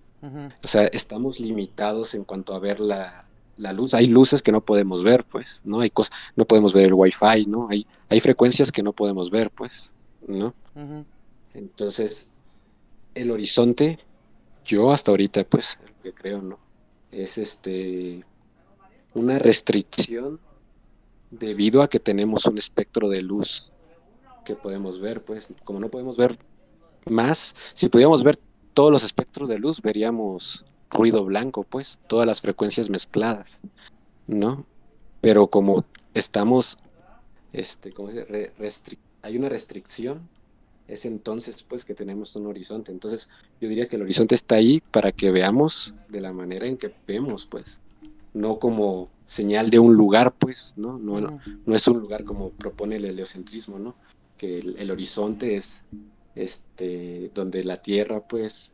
[0.64, 3.26] O sea, estamos limitados en cuanto a ver la,
[3.58, 3.94] la, luz.
[3.94, 5.82] Hay luces que no podemos ver, pues, ¿no?
[5.82, 7.68] Hay cosas, no podemos ver el wifi, ¿no?
[7.70, 9.94] Hay, hay frecuencias que no podemos ver, pues,
[10.26, 10.54] ¿no?
[11.54, 12.30] Entonces,
[13.16, 14.00] el horizonte,
[14.64, 16.58] yo hasta ahorita, pues, lo que creo, ¿no?
[17.12, 18.24] Es este
[19.14, 20.40] una restricción
[21.32, 23.72] debido a que tenemos un espectro de luz
[24.46, 26.38] que podemos ver, pues, como no podemos ver
[27.06, 28.40] más, si pudiéramos ver
[28.74, 33.64] todos los espectros de luz, veríamos ruido blanco, pues, todas las frecuencias mezcladas,
[34.28, 34.66] ¿no?
[35.22, 36.78] Pero como estamos,
[37.52, 38.98] este, ¿cómo se dice?
[39.22, 40.28] hay una restricción
[40.88, 42.92] es entonces pues que tenemos un horizonte.
[42.92, 46.78] Entonces yo diría que el horizonte está ahí para que veamos de la manera en
[46.78, 47.82] que vemos pues,
[48.34, 50.98] no como señal de un lugar pues, ¿no?
[50.98, 53.96] No, no, es un lugar como propone el heliocentrismo, ¿no?
[54.38, 55.84] Que el, horizonte es
[56.36, 58.74] este donde la tierra pues,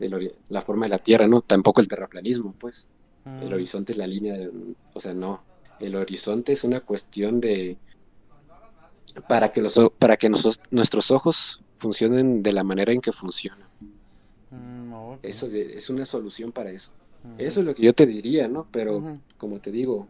[0.49, 1.41] la forma de la tierra, ¿no?
[1.41, 2.87] Tampoco el terraplanismo pues.
[3.25, 3.53] El mm.
[3.53, 4.51] horizonte es la línea, de,
[4.93, 5.43] o sea, no.
[5.79, 7.77] El horizonte es una cuestión de,
[9.27, 10.29] para que, los, para que
[10.71, 13.67] nuestros ojos funcionen de la manera en que funcionan.
[14.51, 16.91] Mm, eso es una solución para eso.
[17.37, 18.67] Eso es lo que yo te diría, ¿no?
[18.71, 20.07] Pero como te digo,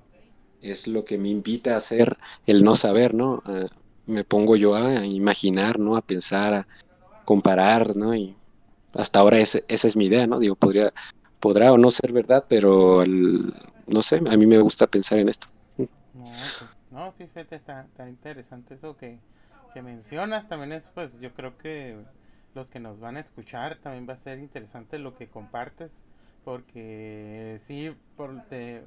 [0.62, 3.42] es lo que me invita a hacer el no saber, ¿no?
[4.06, 5.96] me pongo yo a imaginar, ¿no?
[5.96, 6.68] A pensar, a
[7.30, 8.16] comparar, ¿no?
[8.16, 8.36] Y
[8.96, 10.40] hasta ahora esa es mi idea, ¿no?
[10.40, 10.90] Digo, podría,
[11.40, 15.46] podrá o no ser verdad, pero no sé, a mí me gusta pensar en esto.
[16.16, 16.26] No,
[16.90, 19.20] No, sí, fíjate, está, está interesante eso que,
[19.76, 20.50] que mencionas.
[20.50, 21.98] También es, pues, yo creo que
[22.56, 26.04] los que nos van a escuchar también va a ser interesante lo que compartes.
[26.44, 28.32] Porque sí, por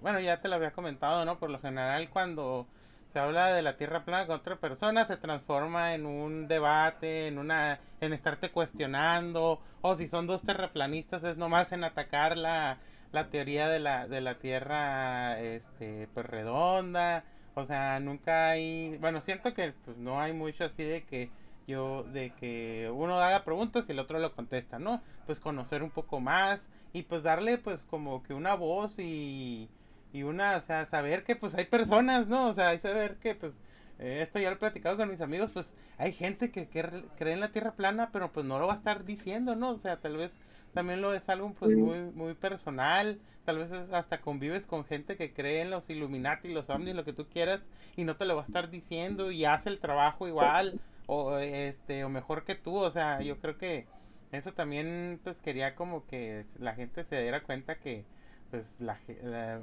[0.00, 1.38] bueno, ya te lo había comentado, ¿no?
[1.38, 2.66] Por lo general, cuando
[3.12, 7.38] se habla de la tierra plana con otra persona, se transforma en un debate, en
[7.38, 12.78] una en estarte cuestionando, o si son dos terraplanistas es nomás en atacar la,
[13.12, 19.20] la teoría de la, de la tierra este pues redonda o sea, nunca hay, bueno,
[19.20, 21.30] siento que pues no hay mucho así de que
[21.66, 25.02] yo, de que uno haga preguntas y el otro lo contesta, ¿no?
[25.26, 29.68] Pues conocer un poco más y pues darle pues como que una voz y,
[30.12, 32.48] y una, o sea, saber que pues hay personas, ¿no?
[32.48, 33.62] O sea, hay saber que pues
[33.98, 36.82] eh, esto ya lo he platicado con mis amigos, pues hay gente que, que
[37.16, 39.70] cree en la tierra plana, pero pues no lo va a estar diciendo, ¿no?
[39.70, 40.38] O sea, tal vez
[40.74, 45.32] también lo es algo pues muy, muy personal, tal vez hasta convives con gente que
[45.32, 48.42] cree en los Illuminati, los ovnis, lo que tú quieras, y no te lo va
[48.42, 52.90] a estar diciendo y hace el trabajo igual, o este, o mejor que tú, o
[52.90, 53.86] sea, yo creo que
[54.32, 58.04] eso también pues quería como que la gente se diera cuenta que
[58.52, 59.00] pues la,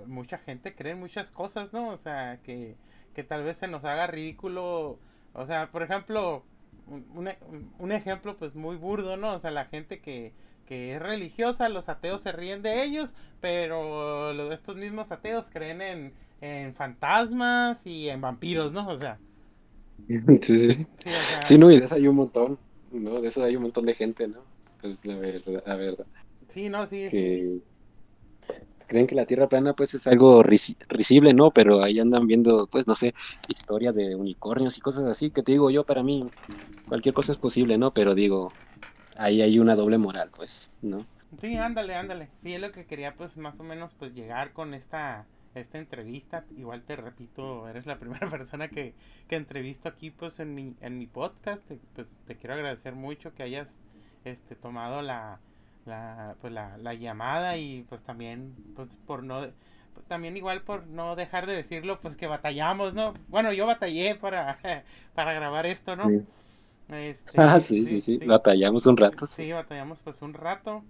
[0.06, 1.88] mucha gente cree en muchas cosas, ¿no?
[1.92, 2.76] O sea, que,
[3.16, 5.00] que tal vez se nos haga ridículo,
[5.34, 6.44] o sea, por ejemplo,
[6.88, 7.30] un,
[7.80, 9.34] un ejemplo pues muy burdo, ¿no?
[9.34, 10.34] O sea, la gente que
[10.70, 15.82] que es religiosa, los ateos se ríen de ellos, pero los, estos mismos ateos creen
[15.82, 18.88] en, en fantasmas y en vampiros, ¿no?
[18.88, 19.18] O sea.
[20.42, 20.88] Sí, sí.
[21.44, 22.60] Sí, no, y de eso hay un montón,
[22.92, 23.20] ¿no?
[23.20, 24.42] De eso hay un montón de gente, ¿no?
[24.80, 25.64] Pues la verdad.
[25.66, 26.06] La verdad.
[26.48, 27.08] Sí, no, sí.
[27.10, 27.60] Que
[28.90, 31.52] creen que la Tierra plana, pues, es algo risible, ¿no?
[31.52, 33.14] Pero ahí andan viendo, pues, no sé,
[33.48, 36.30] historia de unicornios y cosas así, que te digo yo, para mí,
[36.90, 37.94] cualquier cosa es posible, ¿no?
[37.94, 38.52] Pero digo,
[39.16, 41.06] ahí hay una doble moral, pues, ¿no?
[41.40, 42.30] Sí, ándale, ándale.
[42.44, 46.44] Sí, es lo que quería, pues, más o menos, pues, llegar con esta, esta entrevista.
[46.58, 48.96] Igual te repito, eres la primera persona que,
[49.30, 51.64] que entrevisto aquí, pues, en mi, en mi podcast.
[51.96, 53.80] Pues, te quiero agradecer mucho que hayas,
[54.26, 55.40] este, tomado la,
[55.86, 59.48] la, pues, la, la llamada y, pues, también, pues, por no
[60.08, 63.14] también igual por no dejar de decirlo, pues que batallamos, ¿no?
[63.28, 64.58] Bueno, yo batallé para,
[65.14, 66.10] para grabar esto, ¿no?
[66.90, 69.28] Este, ah, sí, sí, sí, batallamos un rato.
[69.28, 70.84] Sí, batallamos pues un rato.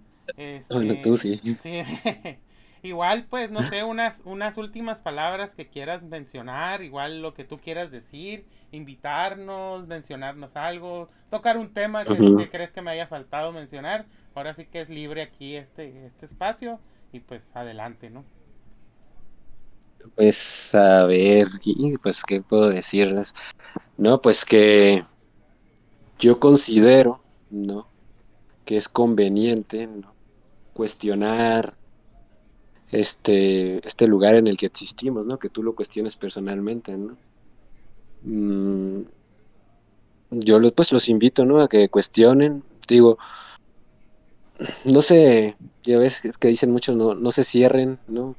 [0.70, 1.36] bueno, tú sí.
[1.36, 1.82] sí.
[2.82, 7.58] igual, pues, no sé, unas, unas últimas palabras que quieras mencionar, igual lo que tú
[7.58, 14.06] quieras decir, invitarnos, mencionarnos algo, tocar un tema que, crees que me haya faltado mencionar.
[14.34, 16.78] Ahora sí que es libre aquí este, este espacio
[17.12, 18.24] y pues adelante, ¿no?
[20.14, 21.48] Pues a ver,
[22.02, 23.34] pues qué puedo decirles.
[23.98, 25.04] No, pues que
[26.18, 27.86] yo considero, ¿no?
[28.64, 30.14] Que es conveniente, ¿no?
[30.72, 31.74] Cuestionar
[32.92, 35.38] este, este lugar en el que existimos, ¿no?
[35.38, 37.16] Que tú lo cuestiones personalmente, ¿no?
[38.22, 39.02] Mm,
[40.30, 41.60] yo pues los invito, ¿no?
[41.60, 42.62] A que cuestionen.
[42.88, 43.18] Digo,
[44.84, 48.36] no sé, ya ves que dicen mucho, no, no se cierren, ¿no?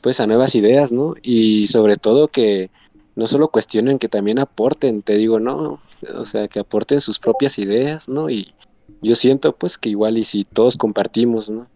[0.00, 1.14] pues a nuevas ideas, ¿no?
[1.22, 2.70] Y sobre todo que
[3.14, 5.78] no solo cuestionen, que también aporten, te digo, no,
[6.14, 8.28] o sea, que aporten sus propias ideas, ¿no?
[8.28, 8.52] Y
[9.00, 11.66] yo siento pues que igual y si todos compartimos, ¿no?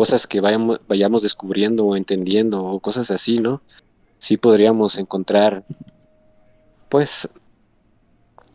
[0.00, 3.60] Cosas que vayamos, vayamos descubriendo o entendiendo o cosas así, ¿no?
[4.16, 5.62] Sí podríamos encontrar,
[6.88, 7.28] pues,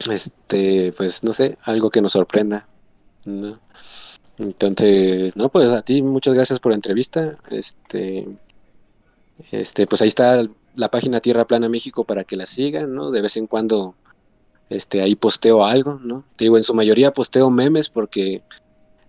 [0.10, 2.68] este, pues, no sé, algo que nos sorprenda,
[3.26, 3.60] ¿no?
[4.40, 8.28] Entonces, no, pues a ti muchas gracias por la entrevista, este,
[9.52, 13.12] este, pues ahí está la página Tierra Plana México para que la sigan, ¿no?
[13.12, 13.94] De vez en cuando
[14.72, 16.24] este, ahí posteo algo, ¿no?
[16.38, 18.42] Te digo, en su mayoría posteo memes porque,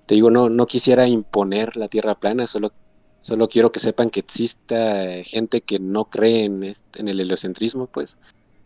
[0.06, 2.72] te digo, no, no quisiera imponer la tierra plana, solo,
[3.20, 4.76] solo quiero que sepan que exista
[5.24, 8.16] gente que no cree en, en el heliocentrismo, pues,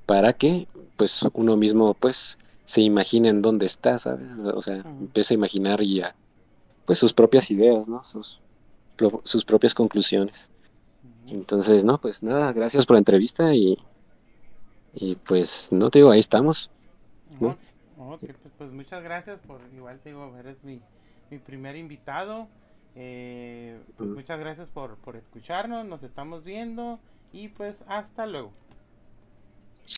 [0.07, 4.39] para que, pues, uno mismo, pues, se imagine en dónde está, ¿sabes?
[4.39, 6.15] O sea, empieza a imaginar ya,
[6.85, 8.05] pues, sus propias ideas, ¿no?
[8.05, 8.41] Sus,
[9.25, 10.51] sus propias conclusiones.
[11.29, 13.79] Entonces, no, pues nada, gracias por la entrevista y,
[14.95, 16.71] y pues, no te digo, ahí estamos.
[17.39, 17.57] Pues,
[18.59, 20.81] pues, muchas gracias por, igual te digo, eres mi,
[21.31, 22.49] mi primer invitado.
[22.97, 26.99] Eh, pues muchas gracias por, por escucharnos, nos estamos viendo
[27.33, 28.53] y pues hasta luego.